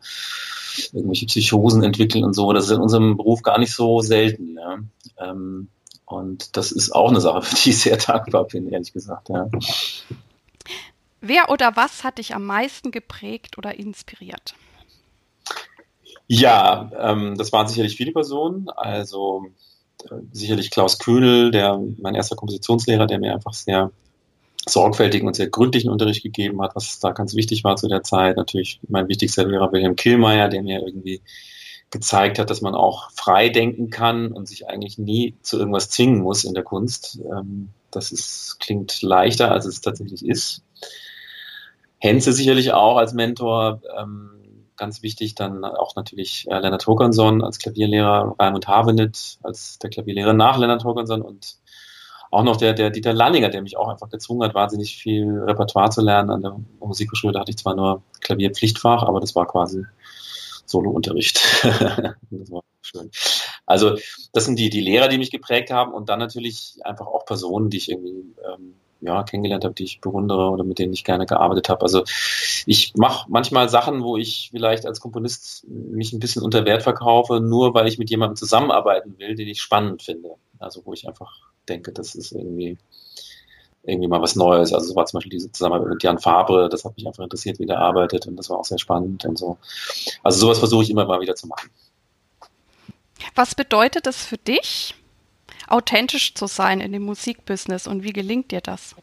irgendwelche 0.93 1.25
Psychosen 1.25 1.83
entwickeln 1.83 2.23
und 2.23 2.33
so. 2.33 2.53
Das 2.53 2.65
ist 2.65 2.71
in 2.71 2.81
unserem 2.81 3.17
Beruf 3.17 3.41
gar 3.41 3.57
nicht 3.57 3.73
so 3.73 4.01
selten. 4.01 4.57
Ähm, 5.17 5.69
und 6.05 6.55
das 6.55 6.71
ist 6.71 6.91
auch 6.91 7.09
eine 7.09 7.21
Sache, 7.21 7.41
für 7.43 7.55
die 7.55 7.69
ich 7.71 7.79
sehr 7.79 7.97
dankbar 7.97 8.45
bin, 8.45 8.71
ehrlich 8.71 8.93
gesagt. 8.93 9.29
Ja. 9.29 9.49
Wer 11.19 11.49
oder 11.49 11.75
was 11.75 12.03
hat 12.03 12.19
dich 12.19 12.35
am 12.35 12.45
meisten 12.45 12.91
geprägt 12.91 13.57
oder 13.57 13.77
inspiriert? 13.77 14.55
Ja, 16.27 16.91
ähm, 16.99 17.35
das 17.37 17.51
waren 17.53 17.67
sicherlich 17.67 17.95
viele 17.95 18.11
Personen. 18.11 18.69
Also 18.69 19.47
äh, 20.03 20.15
sicherlich 20.31 20.71
Klaus 20.71 20.99
Köhnel, 20.99 21.51
der 21.51 21.79
mein 21.99 22.15
erster 22.15 22.35
Kompositionslehrer, 22.35 23.07
der 23.07 23.19
mir 23.19 23.33
einfach 23.33 23.53
sehr 23.53 23.91
sorgfältigen 24.67 25.27
und 25.27 25.35
sehr 25.35 25.49
gründlichen 25.49 25.89
Unterricht 25.89 26.23
gegeben 26.23 26.61
hat, 26.61 26.75
was 26.75 26.99
da 26.99 27.11
ganz 27.11 27.35
wichtig 27.35 27.63
war 27.63 27.77
zu 27.77 27.87
der 27.87 28.03
Zeit. 28.03 28.35
Natürlich 28.35 28.79
mein 28.89 29.07
wichtigster 29.07 29.45
Lehrer 29.45 29.71
Wilhelm 29.71 29.95
Killmeier, 29.95 30.49
der 30.49 30.61
mir 30.61 30.81
irgendwie 30.85 31.21
gezeigt 31.89 32.37
hat, 32.37 32.49
dass 32.49 32.61
man 32.61 32.75
auch 32.75 33.09
frei 33.11 33.47
denken 33.47 33.89
kann 33.89 34.33
und 34.33 34.47
sich 34.47 34.67
eigentlich 34.67 34.97
nie 34.97 35.35
zu 35.41 35.57
irgendwas 35.57 35.89
zwingen 35.89 36.19
muss 36.19 36.43
in 36.43 36.53
der 36.53 36.63
Kunst. 36.63 37.19
Ähm, 37.31 37.69
das 37.91 38.11
ist, 38.11 38.57
klingt 38.59 39.01
leichter, 39.01 39.51
als 39.51 39.65
es 39.65 39.79
tatsächlich 39.79 40.25
ist. 40.25 40.63
Henze 41.99 42.33
sicherlich 42.33 42.73
auch 42.73 42.97
als 42.97 43.13
Mentor. 43.13 43.81
Ganz 44.77 45.01
wichtig. 45.01 45.35
Dann 45.35 45.65
auch 45.65 45.95
natürlich 45.95 46.47
äh, 46.49 46.59
Leonard 46.59 46.85
Håkansson 46.85 47.43
als 47.43 47.57
Klavierlehrer, 47.59 48.35
Raimund 48.39 48.67
Havenit 48.67 49.39
als 49.43 49.79
der 49.79 49.89
Klavierlehrer 49.89 50.33
nach 50.33 50.57
Leonard 50.57 50.83
Håkansson 50.83 51.21
und 51.21 51.57
auch 52.29 52.43
noch 52.43 52.57
der, 52.57 52.73
der 52.73 52.89
Dieter 52.89 53.13
Lanninger, 53.13 53.49
der 53.49 53.61
mich 53.61 53.77
auch 53.77 53.87
einfach 53.87 54.09
gezwungen 54.09 54.47
hat, 54.47 54.53
wahnsinnig 54.53 54.97
viel 54.97 55.39
Repertoire 55.39 55.89
zu 55.89 56.01
lernen. 56.01 56.29
An 56.29 56.41
der 56.41 56.59
Musikhochschule 56.79 57.39
hatte 57.39 57.51
ich 57.51 57.57
zwar 57.57 57.75
nur 57.75 58.03
Klavierpflichtfach, 58.21 59.03
aber 59.03 59.19
das 59.19 59.35
war 59.35 59.47
quasi 59.47 59.85
Solounterricht. 60.65 61.39
das 61.63 62.51
war 62.51 62.63
schön. 62.81 63.09
Also 63.65 63.97
das 64.33 64.45
sind 64.45 64.59
die, 64.59 64.69
die 64.69 64.81
Lehrer, 64.81 65.07
die 65.07 65.17
mich 65.17 65.31
geprägt 65.31 65.71
haben 65.71 65.93
und 65.93 66.09
dann 66.09 66.19
natürlich 66.19 66.77
einfach 66.83 67.07
auch 67.07 67.25
Personen, 67.25 67.69
die 67.69 67.77
ich 67.77 67.89
irgendwie 67.89 68.35
ähm, 68.45 68.75
ja, 69.07 69.23
kennengelernt 69.23 69.63
habe, 69.63 69.73
die 69.73 69.85
ich 69.85 70.01
bewundere 70.01 70.49
oder 70.49 70.63
mit 70.63 70.77
denen 70.77 70.93
ich 70.93 71.03
gerne 71.03 71.25
gearbeitet 71.25 71.69
habe. 71.69 71.81
Also 71.81 72.03
ich 72.65 72.93
mache 72.95 73.25
manchmal 73.29 73.69
Sachen, 73.69 74.03
wo 74.03 74.17
ich 74.17 74.49
vielleicht 74.51 74.85
als 74.85 74.99
Komponist 74.99 75.65
mich 75.67 76.13
ein 76.13 76.19
bisschen 76.19 76.43
unter 76.43 76.65
Wert 76.65 76.83
verkaufe, 76.83 77.39
nur 77.39 77.73
weil 77.73 77.87
ich 77.87 77.97
mit 77.97 78.09
jemandem 78.09 78.35
zusammenarbeiten 78.35 79.17
will, 79.17 79.35
den 79.35 79.47
ich 79.47 79.61
spannend 79.61 80.03
finde. 80.03 80.35
Also 80.59 80.85
wo 80.85 80.93
ich 80.93 81.07
einfach 81.07 81.31
denke, 81.67 81.91
das 81.91 82.15
ist 82.15 82.31
irgendwie 82.33 82.77
irgendwie 83.83 84.09
mal 84.09 84.21
was 84.21 84.35
Neues. 84.35 84.73
Also 84.73 84.89
so 84.89 84.95
war 84.95 85.05
zum 85.05 85.17
Beispiel 85.17 85.31
diese 85.31 85.51
Zusammenarbeit 85.51 85.89
mit 85.89 86.03
Jan 86.03 86.19
Fabre, 86.19 86.67
das 86.69 86.83
hat 86.83 86.97
mich 86.97 87.07
einfach 87.07 87.23
interessiert, 87.23 87.59
wie 87.59 87.65
der 87.65 87.79
arbeitet 87.79 88.27
und 88.27 88.35
das 88.35 88.49
war 88.49 88.59
auch 88.59 88.65
sehr 88.65 88.77
spannend 88.77 89.25
und 89.25 89.37
so. 89.37 89.57
Also 90.23 90.39
sowas 90.39 90.59
versuche 90.59 90.83
ich 90.83 90.89
immer 90.89 91.05
mal 91.05 91.21
wieder 91.21 91.35
zu 91.35 91.47
machen. 91.47 91.69
Was 93.35 93.55
bedeutet 93.55 94.05
es 94.07 94.25
für 94.25 94.37
dich, 94.37 94.95
authentisch 95.67 96.33
zu 96.33 96.47
sein 96.47 96.79
in 96.79 96.91
dem 96.91 97.03
Musikbusiness 97.03 97.87
und 97.87 98.03
wie 98.03 98.13
gelingt 98.13 98.51
dir 98.51 98.61
das? 98.61 98.95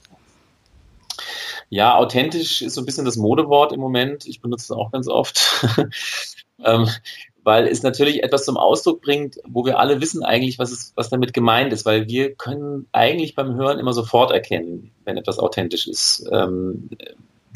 Ja, 1.71 1.97
authentisch 1.97 2.63
ist 2.63 2.75
so 2.75 2.83
ein 2.83 2.87
bisschen 2.87 3.05
das 3.05 3.17
Modewort 3.17 3.73
im 3.73 3.81
Moment. 3.81 4.27
Ich 4.27 4.41
benutze 4.41 4.65
es 4.65 4.71
auch 4.71 4.91
ganz 4.91 5.09
oft. 5.09 5.41
ähm, 6.65 6.89
weil 7.45 7.67
es 7.67 7.83
natürlich 7.83 8.23
etwas 8.23 8.47
zum 8.47 8.57
Ausdruck 8.57 9.03
bringt, 9.03 9.39
wo 9.47 9.65
wir 9.67 9.79
alle 9.79 10.01
wissen 10.01 10.25
eigentlich, 10.25 10.59
was, 10.59 10.73
ist, 10.73 10.93
was 10.97 11.11
damit 11.11 11.35
gemeint 11.35 11.73
ist, 11.73 11.85
weil 11.85 12.09
wir 12.09 12.35
können 12.35 12.89
eigentlich 12.93 13.35
beim 13.35 13.55
Hören 13.55 13.79
immer 13.79 13.93
sofort 13.93 14.33
erkennen, 14.33 14.93
wenn 15.05 15.19
etwas 15.19 15.39
authentisch 15.39 15.87
ist. 15.87 16.27
Ähm, 16.33 16.89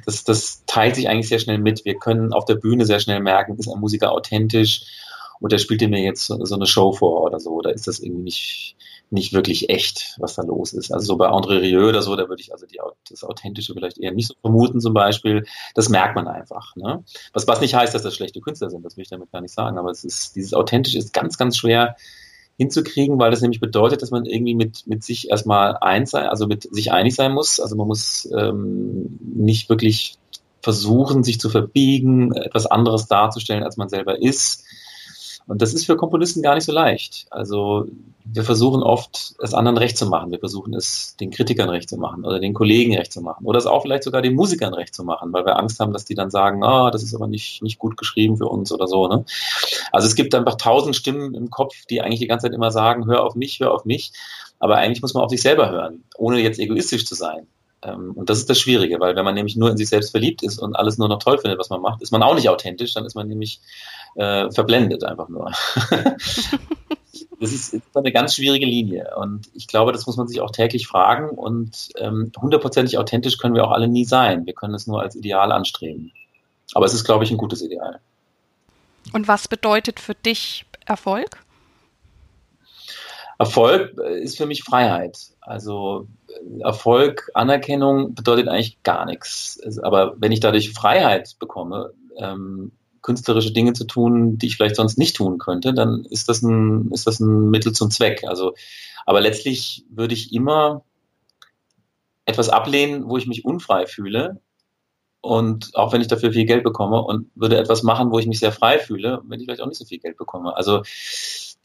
das, 0.05 0.25
das 0.25 0.65
teilt 0.67 0.95
sich 0.95 1.09
eigentlich 1.09 1.29
sehr 1.29 1.39
schnell 1.39 1.59
mit. 1.59 1.85
Wir 1.85 1.95
können 1.95 2.33
auf 2.33 2.45
der 2.45 2.55
Bühne 2.55 2.85
sehr 2.85 3.01
schnell 3.01 3.21
merken, 3.21 3.57
ist 3.59 3.69
ein 3.69 3.81
Musiker 3.81 4.13
authentisch 4.13 4.83
und 5.41 5.53
der 5.53 5.59
spielt 5.59 5.81
mir 5.89 6.01
jetzt 6.01 6.27
so, 6.27 6.45
so 6.45 6.55
eine 6.55 6.67
Show 6.67 6.93
vor 6.93 7.23
oder 7.23 7.41
so, 7.41 7.51
oder 7.53 7.73
ist 7.73 7.87
das 7.87 8.01
irgendwie 8.01 8.23
nicht, 8.23 8.77
nicht 9.11 9.33
wirklich 9.33 9.71
echt, 9.71 10.17
was 10.19 10.35
da 10.35 10.43
los 10.43 10.73
ist. 10.73 10.93
Also 10.93 11.07
so 11.07 11.17
bei 11.17 11.29
André 11.29 11.61
Rieu 11.61 11.89
oder 11.89 12.03
so, 12.03 12.15
da 12.17 12.29
würde 12.29 12.43
ich 12.43 12.53
also 12.53 12.67
die, 12.67 12.79
das 13.09 13.25
Authentische 13.25 13.73
vielleicht 13.73 13.99
eher 13.99 14.13
nicht 14.13 14.29
so 14.29 14.35
vermuten 14.41 14.81
zum 14.81 14.95
Beispiel. 14.95 15.47
Das 15.75 15.89
merkt 15.89 16.15
man 16.15 16.29
einfach. 16.29 16.77
Ne? 16.77 17.05
Was, 17.33 17.47
was 17.47 17.61
nicht 17.61 17.75
heißt, 17.75 17.95
dass 17.95 18.03
das 18.03 18.15
schlechte 18.15 18.41
Künstler 18.41 18.71
sind, 18.71 18.85
das 18.85 18.97
will 18.97 19.03
ich 19.03 19.11
damit 19.11 19.33
gar 19.33 19.41
nicht 19.41 19.55
sagen, 19.55 19.79
aber 19.79 19.91
es 19.91 20.05
ist, 20.05 20.37
dieses 20.37 20.55
Authentische 20.55 20.99
ist 20.99 21.13
ganz, 21.13 21.39
ganz 21.39 21.57
schwer 21.57 21.97
hinzukriegen, 22.59 23.19
weil 23.19 23.31
das 23.31 23.41
nämlich 23.41 23.61
bedeutet, 23.61 24.03
dass 24.03 24.11
man 24.11 24.27
irgendwie 24.27 24.57
mit, 24.57 24.87
mit 24.87 25.05
sich 25.05 25.31
erstmal 25.31 25.77
eins 25.77 26.11
sein, 26.11 26.27
also 26.27 26.47
mit 26.47 26.69
sich 26.75 26.93
einig 26.93 27.15
sein 27.15 27.33
muss. 27.33 27.61
Also 27.61 27.77
man 27.77 27.87
muss 27.87 28.29
ähm, 28.37 29.19
nicht 29.23 29.69
wirklich 29.69 30.19
versuchen, 30.61 31.23
sich 31.23 31.39
zu 31.39 31.51
verbiegen, 31.51 32.33
etwas 32.33 32.67
anderes 32.67 33.07
darzustellen, 33.07 33.63
als 33.63 33.77
man 33.77 33.89
selber 33.89 34.21
ist 34.21 34.65
und 35.49 35.63
das 35.63 35.73
ist 35.73 35.87
für 35.87 35.97
Komponisten 35.97 36.43
gar 36.43 36.55
nicht 36.55 36.65
so 36.65 36.73
leicht. 36.73 37.27
Also 37.31 37.87
wir 38.23 38.45
versuchen 38.45 38.83
oft, 38.83 39.35
es 39.43 39.55
anderen 39.55 39.79
recht 39.79 39.97
zu 39.97 40.07
machen. 40.07 40.31
Wir 40.31 40.39
versuchen 40.39 40.75
es 40.75 41.17
den 41.19 41.31
Kritikern 41.31 41.71
recht 41.71 41.89
zu 41.89 41.97
machen 41.97 42.27
oder 42.27 42.39
den 42.39 42.53
Kollegen 42.53 42.95
recht 42.95 43.15
zu 43.15 43.23
machen 43.23 43.47
oder 43.47 43.59
es 43.59 43.65
auch 43.65 43.81
vielleicht 43.81 44.03
sogar 44.03 44.21
den 44.21 44.35
Musikern 44.35 44.75
recht 44.75 44.95
zu 44.95 45.05
machen, 45.05 45.33
weil 45.33 45.47
wir 45.47 45.59
Angst 45.59 45.81
haben, 45.81 45.95
dass 45.95 46.05
die 46.05 46.15
dann 46.15 46.31
sagen, 46.31 46.63
ah, 46.63 46.91
das 46.91 47.03
ist 47.03 47.15
aber 47.15 47.27
nicht, 47.27 47.63
nicht 47.63 47.79
gut 47.79 47.97
geschrieben 47.97 48.37
für 48.37 48.47
uns 48.47 48.71
oder 48.73 48.87
so. 48.87 49.09
Ne? 49.09 49.25
Also 49.91 50.07
es 50.07 50.15
gibt 50.15 50.35
einfach 50.35 50.57
tausend 50.57 50.95
Stimmen 50.95 51.35
im 51.35 51.49
Kopf, 51.49 51.87
die 51.87 52.03
eigentlich 52.03 52.21
die 52.21 52.29
ganze 52.29 52.47
Zeit 52.47 52.55
immer 52.55 52.71
sagen, 52.71 53.07
hör 53.07 53.25
auf 53.25 53.35
mich, 53.35 53.59
hör 53.61 53.73
auf 53.73 53.87
mich. 53.87 54.13
Aber 54.59 54.77
eigentlich 54.77 55.01
muss 55.01 55.15
man 55.15 55.25
auf 55.25 55.31
sich 55.31 55.41
selber 55.41 55.71
hören, 55.71 56.05
ohne 56.19 56.41
jetzt 56.41 56.59
egoistisch 56.59 57.07
zu 57.07 57.15
sein. 57.15 57.47
Ähm, 57.83 58.13
und 58.15 58.29
das 58.29 58.39
ist 58.39 58.51
das 58.51 58.59
Schwierige, 58.59 58.99
weil 59.01 59.17
wenn 59.17 59.25
man 59.25 59.35
nämlich 59.35 59.57
nur 59.57 59.71
in 59.71 59.77
sich 59.77 59.89
selbst 59.89 60.11
verliebt 60.11 60.43
ist 60.43 60.59
und 60.59 60.75
alles 60.75 60.99
nur 60.99 61.09
noch 61.09 61.19
toll 61.19 61.39
findet, 61.39 61.59
was 61.59 61.71
man 61.71 61.81
macht, 61.81 62.03
ist 62.03 62.11
man 62.11 62.23
auch 62.23 62.35
nicht 62.35 62.49
authentisch, 62.49 62.95
dann 62.95 63.05
ist 63.05 63.15
man 63.15 63.29
nämlich 63.29 63.61
äh, 64.17 64.51
verblendet 64.51 65.05
einfach 65.05 65.29
nur. 65.29 65.53
das 67.41 67.53
ist, 67.53 67.75
ist, 67.75 67.97
eine 67.97 68.13
ganz 68.13 68.35
schwierige 68.35 68.67
Linie 68.67 69.17
und 69.17 69.49
ich 69.55 69.69
glaube, 69.69 69.93
das 69.93 70.07
muss 70.07 70.17
man 70.17 70.27
sich 70.27 70.41
auch 70.41 70.51
täglich 70.51 70.87
fragen 70.87 71.31
und 71.31 71.91
ähm, 71.99 72.33
hundertprozentig 72.41 72.95
ähm, 72.95 73.01
authentisch 73.01 73.39
können 73.39 73.55
wir 73.55 73.65
auch 73.65 73.73
alle 73.73 73.89
nie 73.89 74.05
sein. 74.05 74.47
Wir 74.47 74.55
können 74.55 74.75
es 74.75 74.87
nur 74.87 75.01
als 75.01 75.15
Ideal 75.15 75.53
anstreben. 75.53 76.13
Aber 76.75 76.85
es 76.85 76.95
ist, 76.95 77.05
glaube 77.05 77.25
ich, 77.25 77.31
ein 77.31 77.39
gutes 77.39 77.63
Ideal. 77.63 78.01
Und 79.13 79.29
was 79.29 79.49
bedeutet 79.49 80.01
für 80.01 80.15
dich 80.15 80.67
Erfolg? 80.85 81.43
Erfolg 83.39 83.97
äh, 83.99 84.21
ist 84.21 84.37
für 84.37 84.47
mich 84.47 84.65
Freiheit. 84.65 85.17
Also 85.41 86.09
Erfolg, 86.61 87.31
Anerkennung 87.35 88.15
bedeutet 88.15 88.49
eigentlich 88.49 88.83
gar 88.83 89.07
nichts. 89.07 89.61
Aber 89.83 90.15
wenn 90.19 90.33
ich 90.33 90.41
dadurch 90.41 90.73
Freiheit 90.73 91.37
bekomme, 91.39 91.93
ähm, 92.19 92.73
künstlerische 93.03 93.53
Dinge 93.53 93.73
zu 93.73 93.85
tun, 93.85 94.39
die 94.39 94.47
ich 94.47 94.57
vielleicht 94.57 94.77
sonst 94.77 94.99
nicht 94.99 95.17
tun 95.17 95.39
könnte, 95.39 95.73
dann 95.73 96.05
ist 96.11 96.29
das 96.29 96.43
ein, 96.43 96.91
ist 96.93 97.07
das 97.07 97.21
ein 97.21 97.51
Mittel 97.51 97.73
zum 97.73 97.91
Zweck. 97.91 98.25
Also, 98.27 98.55
aber 99.07 99.21
letztlich 99.21 99.85
würde 99.91 100.15
ich 100.15 100.33
immer 100.33 100.85
etwas 102.27 102.51
ablehnen, 102.51 103.09
wo 103.09 103.17
ich 103.17 103.27
mich 103.27 103.45
unfrei 103.45 103.87
fühle. 103.87 104.41
Und 105.21 105.75
auch 105.75 105.93
wenn 105.93 106.01
ich 106.01 106.07
dafür 106.07 106.33
viel 106.33 106.45
Geld 106.45 106.63
bekomme 106.63 107.01
und 107.03 107.31
würde 107.35 107.59
etwas 107.59 107.83
machen, 107.83 108.11
wo 108.13 108.19
ich 108.19 108.27
mich 108.27 108.39
sehr 108.39 108.53
frei 108.53 108.79
fühle, 108.79 109.23
wenn 109.25 109.41
ich 109.41 109.47
vielleicht 109.47 109.63
auch 109.63 109.67
nicht 109.67 109.79
so 109.79 109.85
viel 109.85 109.99
Geld 109.99 110.17
bekomme. 110.17 110.57
Also 110.57 110.83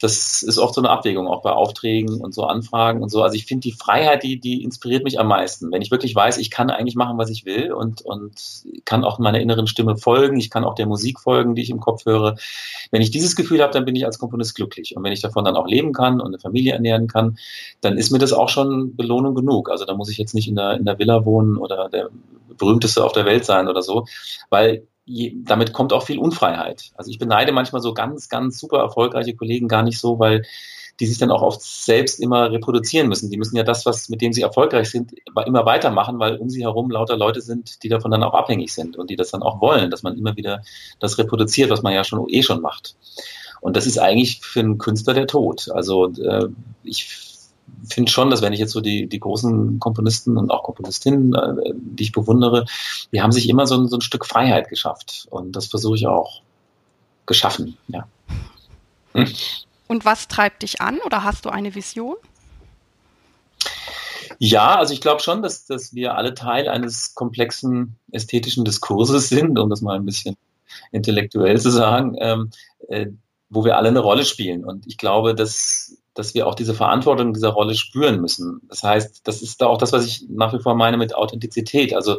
das 0.04 0.42
ist 0.42 0.58
oft 0.58 0.74
so 0.74 0.82
eine 0.82 0.90
Abwägung, 0.90 1.26
auch 1.28 1.40
bei 1.40 1.50
Aufträgen 1.50 2.20
und 2.20 2.34
so 2.34 2.44
Anfragen 2.44 3.02
und 3.02 3.08
so. 3.08 3.22
Also 3.22 3.36
ich 3.36 3.46
finde 3.46 3.62
die 3.62 3.72
Freiheit, 3.72 4.22
die, 4.22 4.38
die 4.38 4.62
inspiriert 4.62 5.02
mich 5.02 5.18
am 5.18 5.28
meisten. 5.28 5.72
Wenn 5.72 5.80
ich 5.80 5.90
wirklich 5.90 6.14
weiß, 6.14 6.36
ich 6.36 6.50
kann 6.50 6.68
eigentlich 6.68 6.94
machen, 6.94 7.16
was 7.16 7.30
ich 7.30 7.46
will 7.46 7.72
und, 7.72 8.02
und 8.02 8.34
kann 8.84 9.02
auch 9.02 9.18
meiner 9.18 9.40
inneren 9.40 9.66
Stimme 9.66 9.96
folgen, 9.96 10.38
ich 10.38 10.50
kann 10.50 10.64
auch 10.64 10.74
der 10.74 10.84
Musik 10.84 11.20
folgen, 11.20 11.54
die 11.54 11.62
ich 11.62 11.70
im 11.70 11.80
Kopf 11.80 12.04
höre. 12.04 12.36
Wenn 12.90 13.00
ich 13.00 13.12
dieses 13.12 13.34
Gefühl 13.34 13.62
habe, 13.62 13.72
dann 13.72 13.86
bin 13.86 13.96
ich 13.96 14.04
als 14.04 14.18
Komponist 14.18 14.54
glücklich. 14.54 14.94
Und 14.94 15.02
wenn 15.04 15.12
ich 15.12 15.22
davon 15.22 15.46
dann 15.46 15.56
auch 15.56 15.66
leben 15.66 15.94
kann 15.94 16.20
und 16.20 16.26
eine 16.26 16.38
Familie 16.38 16.74
ernähren 16.74 17.08
kann, 17.08 17.38
dann 17.80 17.96
ist 17.96 18.10
mir 18.10 18.18
das 18.18 18.34
auch 18.34 18.50
schon 18.50 18.96
Belohnung 18.96 19.34
genug. 19.34 19.70
Also 19.70 19.86
da 19.86 19.94
muss 19.94 20.10
ich 20.10 20.18
jetzt 20.18 20.34
nicht 20.34 20.48
in 20.48 20.56
der, 20.56 20.74
in 20.74 20.84
der 20.84 20.98
Villa 20.98 21.24
wohnen 21.24 21.56
oder 21.56 21.88
der 21.88 22.10
berühmteste 22.58 23.02
auf 23.02 23.12
der 23.12 23.24
Welt 23.24 23.46
sein 23.46 23.68
oder 23.68 23.80
so, 23.80 24.06
weil 24.50 24.86
je, 25.04 25.34
damit 25.44 25.72
kommt 25.72 25.92
auch 25.92 26.04
viel 26.04 26.18
Unfreiheit. 26.18 26.92
Also 26.94 27.10
ich 27.10 27.18
beneide 27.18 27.52
manchmal 27.52 27.82
so 27.82 27.94
ganz, 27.94 28.28
ganz 28.28 28.58
super 28.58 28.78
erfolgreiche 28.78 29.34
Kollegen 29.34 29.68
gar 29.68 29.82
nicht 29.82 30.00
so, 30.00 30.18
weil 30.18 30.42
die 31.00 31.06
sich 31.06 31.18
dann 31.18 31.30
auch 31.30 31.42
oft 31.42 31.60
selbst 31.60 32.20
immer 32.20 32.52
reproduzieren 32.52 33.08
müssen. 33.08 33.28
Die 33.30 33.36
müssen 33.36 33.56
ja 33.56 33.64
das, 33.64 33.84
was 33.84 34.08
mit 34.08 34.20
dem 34.20 34.32
sie 34.32 34.42
erfolgreich 34.42 34.90
sind, 34.90 35.12
immer 35.44 35.66
weitermachen, 35.66 36.18
weil 36.20 36.36
um 36.36 36.48
sie 36.48 36.62
herum 36.62 36.90
lauter 36.90 37.16
Leute 37.16 37.40
sind, 37.40 37.82
die 37.82 37.88
davon 37.88 38.12
dann 38.12 38.22
auch 38.22 38.34
abhängig 38.34 38.72
sind 38.72 38.96
und 38.96 39.10
die 39.10 39.16
das 39.16 39.32
dann 39.32 39.42
auch 39.42 39.60
wollen, 39.60 39.90
dass 39.90 40.04
man 40.04 40.16
immer 40.16 40.36
wieder 40.36 40.62
das 41.00 41.18
reproduziert, 41.18 41.70
was 41.70 41.82
man 41.82 41.92
ja 41.92 42.04
schon 42.04 42.24
eh 42.28 42.42
schon 42.42 42.60
macht. 42.60 42.94
Und 43.60 43.76
das 43.76 43.86
ist 43.86 43.98
eigentlich 43.98 44.40
für 44.40 44.60
einen 44.60 44.78
Künstler 44.78 45.14
der 45.14 45.26
Tod. 45.26 45.68
Also 45.72 46.12
äh, 46.12 46.48
ich 46.84 47.33
finde 47.88 48.10
schon, 48.10 48.30
dass 48.30 48.42
wenn 48.42 48.52
ich 48.52 48.60
jetzt 48.60 48.72
so 48.72 48.80
die, 48.80 49.06
die 49.08 49.20
großen 49.20 49.78
Komponisten 49.78 50.36
und 50.36 50.50
auch 50.50 50.62
Komponistinnen, 50.62 51.34
äh, 51.34 51.72
die 51.74 52.04
ich 52.04 52.12
bewundere, 52.12 52.64
die 53.12 53.22
haben 53.22 53.32
sich 53.32 53.48
immer 53.48 53.66
so 53.66 53.76
ein, 53.76 53.88
so 53.88 53.96
ein 53.96 54.00
Stück 54.00 54.26
Freiheit 54.26 54.68
geschafft. 54.68 55.26
Und 55.30 55.52
das 55.56 55.66
versuche 55.66 55.96
ich 55.96 56.06
auch 56.06 56.42
geschaffen, 57.26 57.76
ja. 57.88 58.06
Hm. 59.12 59.32
Und 59.86 60.04
was 60.04 60.28
treibt 60.28 60.62
dich 60.62 60.80
an 60.80 60.98
oder 61.04 61.24
hast 61.24 61.44
du 61.44 61.50
eine 61.50 61.74
Vision? 61.74 62.16
Ja, 64.38 64.76
also 64.76 64.92
ich 64.92 65.00
glaube 65.00 65.22
schon, 65.22 65.42
dass, 65.42 65.66
dass 65.66 65.94
wir 65.94 66.16
alle 66.16 66.34
Teil 66.34 66.68
eines 66.68 67.14
komplexen 67.14 67.96
ästhetischen 68.10 68.64
Diskurses 68.64 69.28
sind, 69.28 69.58
um 69.58 69.70
das 69.70 69.80
mal 69.80 69.96
ein 69.96 70.04
bisschen 70.04 70.36
intellektuell 70.90 71.60
zu 71.60 71.70
sagen, 71.70 72.16
ähm, 72.18 72.50
äh, 72.88 73.06
wo 73.48 73.64
wir 73.64 73.76
alle 73.76 73.88
eine 73.88 74.00
Rolle 74.00 74.24
spielen. 74.24 74.64
Und 74.64 74.86
ich 74.86 74.96
glaube, 74.98 75.34
dass 75.34 75.96
dass 76.14 76.34
wir 76.34 76.46
auch 76.46 76.54
diese 76.54 76.74
Verantwortung 76.74 77.32
dieser 77.32 77.50
Rolle 77.50 77.74
spüren 77.74 78.20
müssen. 78.20 78.60
Das 78.68 78.82
heißt, 78.82 79.22
das 79.24 79.42
ist 79.42 79.60
da 79.60 79.66
auch 79.66 79.78
das, 79.78 79.92
was 79.92 80.06
ich 80.06 80.26
nach 80.28 80.52
wie 80.52 80.62
vor 80.62 80.74
meine 80.74 80.96
mit 80.96 81.14
Authentizität. 81.14 81.94
Also 81.94 82.18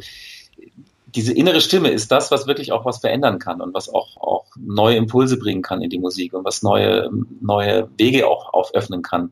diese 1.15 1.33
innere 1.33 1.61
Stimme 1.61 1.89
ist 1.89 2.11
das, 2.11 2.29
was 2.29 2.45
wirklich 2.45 2.73
auch 2.73 2.83
was 2.83 2.99
verändern 2.99 3.39
kann 3.39 3.61
und 3.61 3.73
was 3.73 3.87
auch, 3.87 4.17
auch 4.17 4.45
neue 4.57 4.97
Impulse 4.97 5.37
bringen 5.37 5.61
kann 5.61 5.81
in 5.81 5.89
die 5.89 5.97
Musik 5.97 6.33
und 6.33 6.43
was 6.43 6.61
neue, 6.61 7.09
neue 7.39 7.89
Wege 7.97 8.27
auch 8.27 8.53
auföffnen 8.53 9.01
kann. 9.01 9.31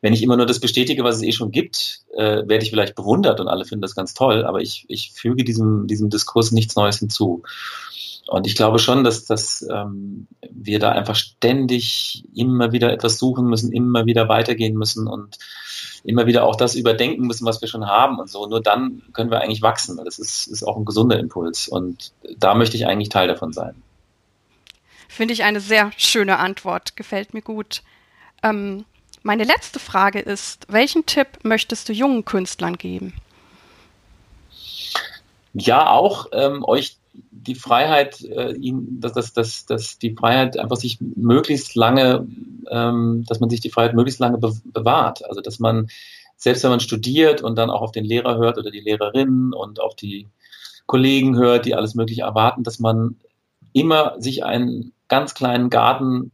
Wenn 0.00 0.14
ich 0.14 0.22
immer 0.22 0.38
nur 0.38 0.46
das 0.46 0.58
bestätige, 0.58 1.04
was 1.04 1.16
es 1.16 1.22
eh 1.22 1.32
schon 1.32 1.50
gibt, 1.50 2.00
äh, 2.14 2.48
werde 2.48 2.64
ich 2.64 2.70
vielleicht 2.70 2.94
bewundert 2.94 3.40
und 3.40 3.48
alle 3.48 3.66
finden 3.66 3.82
das 3.82 3.94
ganz 3.94 4.14
toll, 4.14 4.44
aber 4.44 4.60
ich, 4.60 4.86
ich 4.88 5.12
füge 5.12 5.44
diesem, 5.44 5.86
diesem 5.86 6.08
Diskurs 6.08 6.50
nichts 6.50 6.76
Neues 6.76 6.98
hinzu. 6.98 7.42
Und 8.28 8.46
ich 8.46 8.56
glaube 8.56 8.78
schon, 8.78 9.04
dass, 9.04 9.24
dass 9.24 9.66
ähm, 9.72 10.26
wir 10.50 10.78
da 10.78 10.92
einfach 10.92 11.16
ständig 11.16 12.24
immer 12.34 12.72
wieder 12.72 12.92
etwas 12.92 13.18
suchen 13.18 13.46
müssen, 13.46 13.72
immer 13.72 14.04
wieder 14.04 14.28
weitergehen 14.28 14.76
müssen 14.76 15.06
und 15.06 15.38
immer 16.04 16.26
wieder 16.26 16.44
auch 16.44 16.54
das 16.54 16.74
überdenken 16.74 17.26
müssen, 17.26 17.46
was 17.46 17.62
wir 17.62 17.68
schon 17.68 17.86
haben 17.86 18.18
und 18.18 18.28
so. 18.28 18.46
Nur 18.46 18.60
dann 18.60 19.02
können 19.14 19.30
wir 19.30 19.40
eigentlich 19.40 19.62
wachsen. 19.62 19.98
Das 20.04 20.18
ist, 20.18 20.46
ist 20.46 20.62
auch 20.62 20.76
ein 20.76 20.84
gesunder 20.84 21.18
Impuls. 21.18 21.68
Und 21.68 22.12
da 22.36 22.54
möchte 22.54 22.76
ich 22.76 22.86
eigentlich 22.86 23.08
Teil 23.08 23.28
davon 23.28 23.54
sein. 23.54 23.82
Finde 25.08 25.32
ich 25.32 25.44
eine 25.44 25.60
sehr 25.60 25.90
schöne 25.96 26.38
Antwort. 26.38 26.96
Gefällt 26.96 27.32
mir 27.32 27.42
gut. 27.42 27.82
Ähm, 28.42 28.84
meine 29.22 29.44
letzte 29.44 29.78
Frage 29.78 30.20
ist, 30.20 30.66
welchen 30.68 31.06
Tipp 31.06 31.28
möchtest 31.44 31.88
du 31.88 31.94
jungen 31.94 32.26
Künstlern 32.26 32.76
geben? 32.76 33.14
Ja, 35.54 35.88
auch 35.88 36.26
ähm, 36.32 36.62
euch 36.62 36.97
die 37.30 37.54
Freiheit, 37.54 38.22
äh, 38.22 38.52
ihm, 38.52 39.00
dass, 39.00 39.12
dass, 39.12 39.32
dass, 39.32 39.66
dass 39.66 39.98
die 39.98 40.14
Freiheit 40.14 40.58
einfach 40.58 40.76
sich 40.76 40.98
möglichst 41.00 41.74
lange, 41.74 42.26
ähm, 42.70 43.24
dass 43.28 43.40
man 43.40 43.50
sich 43.50 43.60
die 43.60 43.70
Freiheit 43.70 43.94
möglichst 43.94 44.20
lange 44.20 44.38
be 44.38 44.52
bewahrt. 44.64 45.24
Also 45.24 45.40
dass 45.40 45.58
man, 45.58 45.88
selbst 46.36 46.62
wenn 46.62 46.70
man 46.70 46.80
studiert 46.80 47.42
und 47.42 47.56
dann 47.56 47.70
auch 47.70 47.82
auf 47.82 47.92
den 47.92 48.04
Lehrer 48.04 48.36
hört 48.38 48.58
oder 48.58 48.70
die 48.70 48.80
Lehrerin 48.80 49.52
und 49.52 49.80
auf 49.80 49.94
die 49.94 50.26
Kollegen 50.86 51.36
hört, 51.36 51.66
die 51.66 51.74
alles 51.74 51.94
Mögliche 51.94 52.22
erwarten, 52.22 52.62
dass 52.62 52.78
man 52.78 53.16
immer 53.72 54.14
sich 54.18 54.44
einen 54.44 54.92
ganz 55.08 55.34
kleinen 55.34 55.70
Garten 55.70 56.32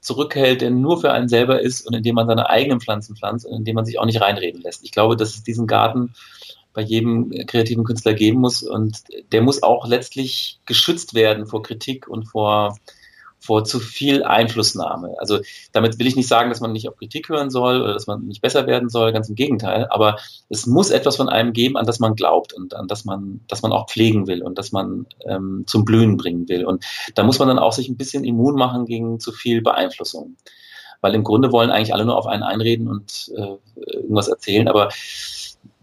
zurückhält, 0.00 0.60
der 0.60 0.70
nur 0.70 1.00
für 1.00 1.12
einen 1.12 1.28
selber 1.28 1.60
ist 1.60 1.86
und 1.86 1.94
in 1.94 2.02
dem 2.02 2.16
man 2.16 2.26
seine 2.26 2.50
eigenen 2.50 2.80
Pflanzen 2.80 3.16
pflanzt 3.16 3.46
und 3.46 3.56
in 3.56 3.64
dem 3.64 3.76
man 3.76 3.84
sich 3.84 3.98
auch 3.98 4.04
nicht 4.04 4.20
reinreden 4.20 4.60
lässt. 4.60 4.84
Ich 4.84 4.90
glaube, 4.90 5.16
dass 5.16 5.34
es 5.34 5.44
diesen 5.44 5.66
Garten 5.66 6.14
bei 6.74 6.82
jedem 6.82 7.30
kreativen 7.46 7.84
Künstler 7.84 8.14
geben 8.14 8.40
muss 8.40 8.62
und 8.62 8.98
der 9.32 9.42
muss 9.42 9.62
auch 9.62 9.86
letztlich 9.86 10.60
geschützt 10.66 11.14
werden 11.14 11.46
vor 11.46 11.62
Kritik 11.62 12.08
und 12.08 12.24
vor 12.24 12.76
vor 13.42 13.64
zu 13.64 13.80
viel 13.80 14.22
Einflussnahme. 14.22 15.16
Also 15.18 15.40
damit 15.72 15.98
will 15.98 16.06
ich 16.06 16.14
nicht 16.14 16.28
sagen, 16.28 16.48
dass 16.48 16.60
man 16.60 16.72
nicht 16.72 16.88
auf 16.88 16.96
Kritik 16.96 17.28
hören 17.28 17.50
soll 17.50 17.82
oder 17.82 17.92
dass 17.92 18.06
man 18.06 18.24
nicht 18.26 18.40
besser 18.40 18.68
werden 18.68 18.88
soll, 18.88 19.12
ganz 19.12 19.28
im 19.28 19.34
Gegenteil. 19.34 19.88
Aber 19.90 20.16
es 20.48 20.66
muss 20.66 20.90
etwas 20.90 21.16
von 21.16 21.28
einem 21.28 21.52
geben, 21.52 21.76
an 21.76 21.84
das 21.84 21.98
man 21.98 22.14
glaubt 22.14 22.52
und 22.52 22.74
an 22.74 22.86
das 22.86 23.04
man, 23.04 23.40
das 23.48 23.62
man 23.62 23.72
auch 23.72 23.88
pflegen 23.88 24.28
will 24.28 24.42
und 24.42 24.58
das 24.58 24.70
man 24.70 25.06
ähm, 25.26 25.64
zum 25.66 25.84
Blühen 25.84 26.16
bringen 26.16 26.48
will. 26.48 26.64
Und 26.64 26.84
da 27.16 27.24
muss 27.24 27.40
man 27.40 27.48
dann 27.48 27.58
auch 27.58 27.72
sich 27.72 27.88
ein 27.88 27.96
bisschen 27.96 28.24
immun 28.24 28.54
machen 28.54 28.86
gegen 28.86 29.18
zu 29.18 29.32
viel 29.32 29.60
Beeinflussung. 29.60 30.36
Weil 31.00 31.16
im 31.16 31.24
Grunde 31.24 31.50
wollen 31.50 31.70
eigentlich 31.70 31.92
alle 31.92 32.04
nur 32.04 32.16
auf 32.16 32.26
einen 32.26 32.44
einreden 32.44 32.86
und 32.86 33.32
äh, 33.36 33.56
irgendwas 33.74 34.28
erzählen, 34.28 34.68
aber 34.68 34.90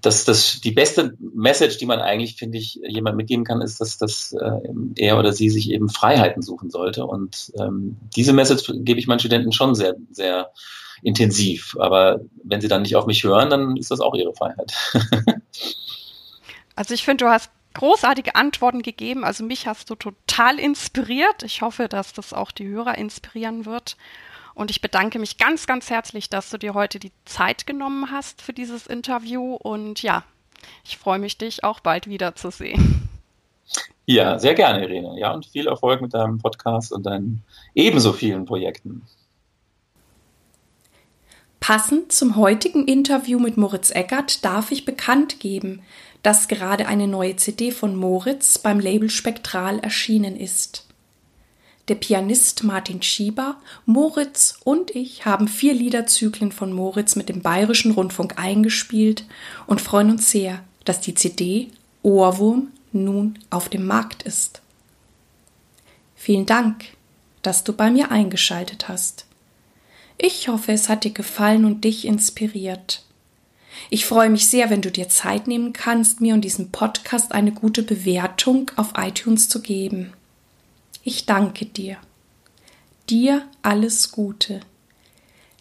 das, 0.01 0.25
das, 0.25 0.61
die 0.61 0.71
beste 0.71 1.15
Message, 1.19 1.77
die 1.77 1.85
man 1.85 1.99
eigentlich, 1.99 2.35
finde 2.35 2.57
ich, 2.57 2.79
jemand 2.87 3.17
mitgeben 3.17 3.43
kann, 3.43 3.61
ist, 3.61 3.81
dass, 3.81 3.97
dass 3.97 4.33
äh, 4.33 4.59
er 4.97 5.17
oder 5.17 5.33
sie 5.33 5.49
sich 5.49 5.71
eben 5.71 5.89
Freiheiten 5.89 6.41
suchen 6.41 6.69
sollte. 6.69 7.05
Und 7.05 7.51
ähm, 7.59 7.97
diese 8.15 8.33
Message 8.33 8.71
gebe 8.75 8.99
ich 8.99 9.07
meinen 9.07 9.19
Studenten 9.19 9.51
schon 9.51 9.75
sehr, 9.75 9.95
sehr 10.11 10.51
intensiv. 11.01 11.75
Aber 11.79 12.21
wenn 12.43 12.61
sie 12.61 12.67
dann 12.67 12.83
nicht 12.83 12.95
auf 12.95 13.05
mich 13.05 13.23
hören, 13.23 13.49
dann 13.49 13.77
ist 13.77 13.91
das 13.91 13.99
auch 13.99 14.15
ihre 14.15 14.33
Freiheit. 14.33 14.73
also 16.75 16.93
ich 16.93 17.03
finde, 17.03 17.25
du 17.25 17.31
hast 17.31 17.51
großartige 17.73 18.35
Antworten 18.35 18.81
gegeben. 18.81 19.23
Also 19.23 19.43
mich 19.43 19.67
hast 19.67 19.89
du 19.89 19.95
total 19.95 20.59
inspiriert. 20.59 21.43
Ich 21.43 21.61
hoffe, 21.61 21.87
dass 21.87 22.13
das 22.13 22.33
auch 22.33 22.51
die 22.51 22.67
Hörer 22.67 22.97
inspirieren 22.97 23.65
wird. 23.65 23.97
Und 24.59 24.71
ich 24.71 24.81
bedanke 24.81 25.19
mich 25.19 25.37
ganz, 25.37 25.67
ganz 25.67 25.89
herzlich, 25.89 26.29
dass 26.29 26.49
du 26.49 26.57
dir 26.57 26.73
heute 26.73 26.99
die 26.99 27.13
Zeit 27.23 27.65
genommen 27.65 28.11
hast 28.11 28.41
für 28.41 28.51
dieses 28.51 28.87
Interview. 28.87 29.55
Und 29.55 30.03
ja, 30.03 30.25
ich 30.83 30.97
freue 30.97 31.17
mich, 31.17 31.37
dich 31.37 31.63
auch 31.63 31.79
bald 31.79 32.07
wiederzusehen. 32.07 33.07
Ja, 34.05 34.37
sehr 34.37 34.55
gerne, 34.55 34.81
Irene. 34.81 35.17
Ja, 35.17 35.31
und 35.31 35.45
viel 35.45 35.67
Erfolg 35.67 36.01
mit 36.01 36.13
deinem 36.13 36.39
Podcast 36.39 36.91
und 36.91 37.05
deinen 37.05 37.41
ebenso 37.73 38.11
vielen 38.11 38.43
Projekten. 38.43 39.03
Passend 41.61 42.11
zum 42.11 42.35
heutigen 42.35 42.85
Interview 42.85 43.39
mit 43.39 43.55
Moritz 43.55 43.91
Eckert 43.91 44.43
darf 44.43 44.71
ich 44.71 44.83
bekannt 44.83 45.39
geben, 45.39 45.83
dass 46.21 46.49
gerade 46.49 46.85
eine 46.85 47.07
neue 47.07 47.37
CD 47.37 47.71
von 47.71 47.95
Moritz 47.95 48.57
beim 48.57 48.81
Label 48.81 49.09
Spektral 49.09 49.79
erschienen 49.79 50.35
ist. 50.35 50.88
Der 51.89 51.95
Pianist 51.95 52.63
Martin 52.63 53.01
Schieber, 53.01 53.57
Moritz 53.87 54.59
und 54.63 54.95
ich 54.95 55.25
haben 55.25 55.47
vier 55.47 55.73
Liederzyklen 55.73 56.51
von 56.51 56.71
Moritz 56.71 57.15
mit 57.15 57.29
dem 57.29 57.41
Bayerischen 57.41 57.93
Rundfunk 57.93 58.37
eingespielt 58.37 59.25
und 59.65 59.81
freuen 59.81 60.11
uns 60.11 60.29
sehr, 60.29 60.63
dass 60.85 61.01
die 61.01 61.15
CD 61.15 61.69
Ohrwurm 62.03 62.67
nun 62.91 63.39
auf 63.49 63.69
dem 63.69 63.87
Markt 63.87 64.21
ist. 64.21 64.61
Vielen 66.15 66.45
Dank, 66.45 66.85
dass 67.41 67.63
du 67.63 67.73
bei 67.73 67.89
mir 67.89 68.11
eingeschaltet 68.11 68.87
hast. 68.87 69.25
Ich 70.19 70.47
hoffe, 70.47 70.73
es 70.73 70.89
hat 70.89 71.05
dir 71.05 71.11
gefallen 71.11 71.65
und 71.65 71.83
dich 71.85 72.05
inspiriert. 72.05 73.03
Ich 73.89 74.05
freue 74.05 74.29
mich 74.29 74.47
sehr, 74.47 74.69
wenn 74.69 74.83
du 74.83 74.91
dir 74.91 75.09
Zeit 75.09 75.47
nehmen 75.47 75.73
kannst, 75.73 76.21
mir 76.21 76.35
und 76.35 76.41
diesem 76.41 76.69
Podcast 76.69 77.31
eine 77.31 77.51
gute 77.51 77.81
Bewertung 77.81 78.69
auf 78.75 78.93
iTunes 78.95 79.49
zu 79.49 79.61
geben. 79.63 80.13
Ich 81.03 81.25
danke 81.25 81.65
dir. 81.65 81.97
Dir 83.09 83.47
alles 83.61 84.11
Gute. 84.11 84.59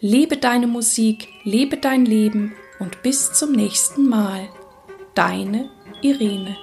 Lebe 0.00 0.36
deine 0.36 0.66
Musik, 0.66 1.28
lebe 1.44 1.76
dein 1.76 2.04
Leben 2.04 2.54
und 2.78 3.02
bis 3.02 3.32
zum 3.32 3.52
nächsten 3.52 4.08
Mal. 4.08 4.48
Deine 5.14 5.70
Irene. 6.02 6.56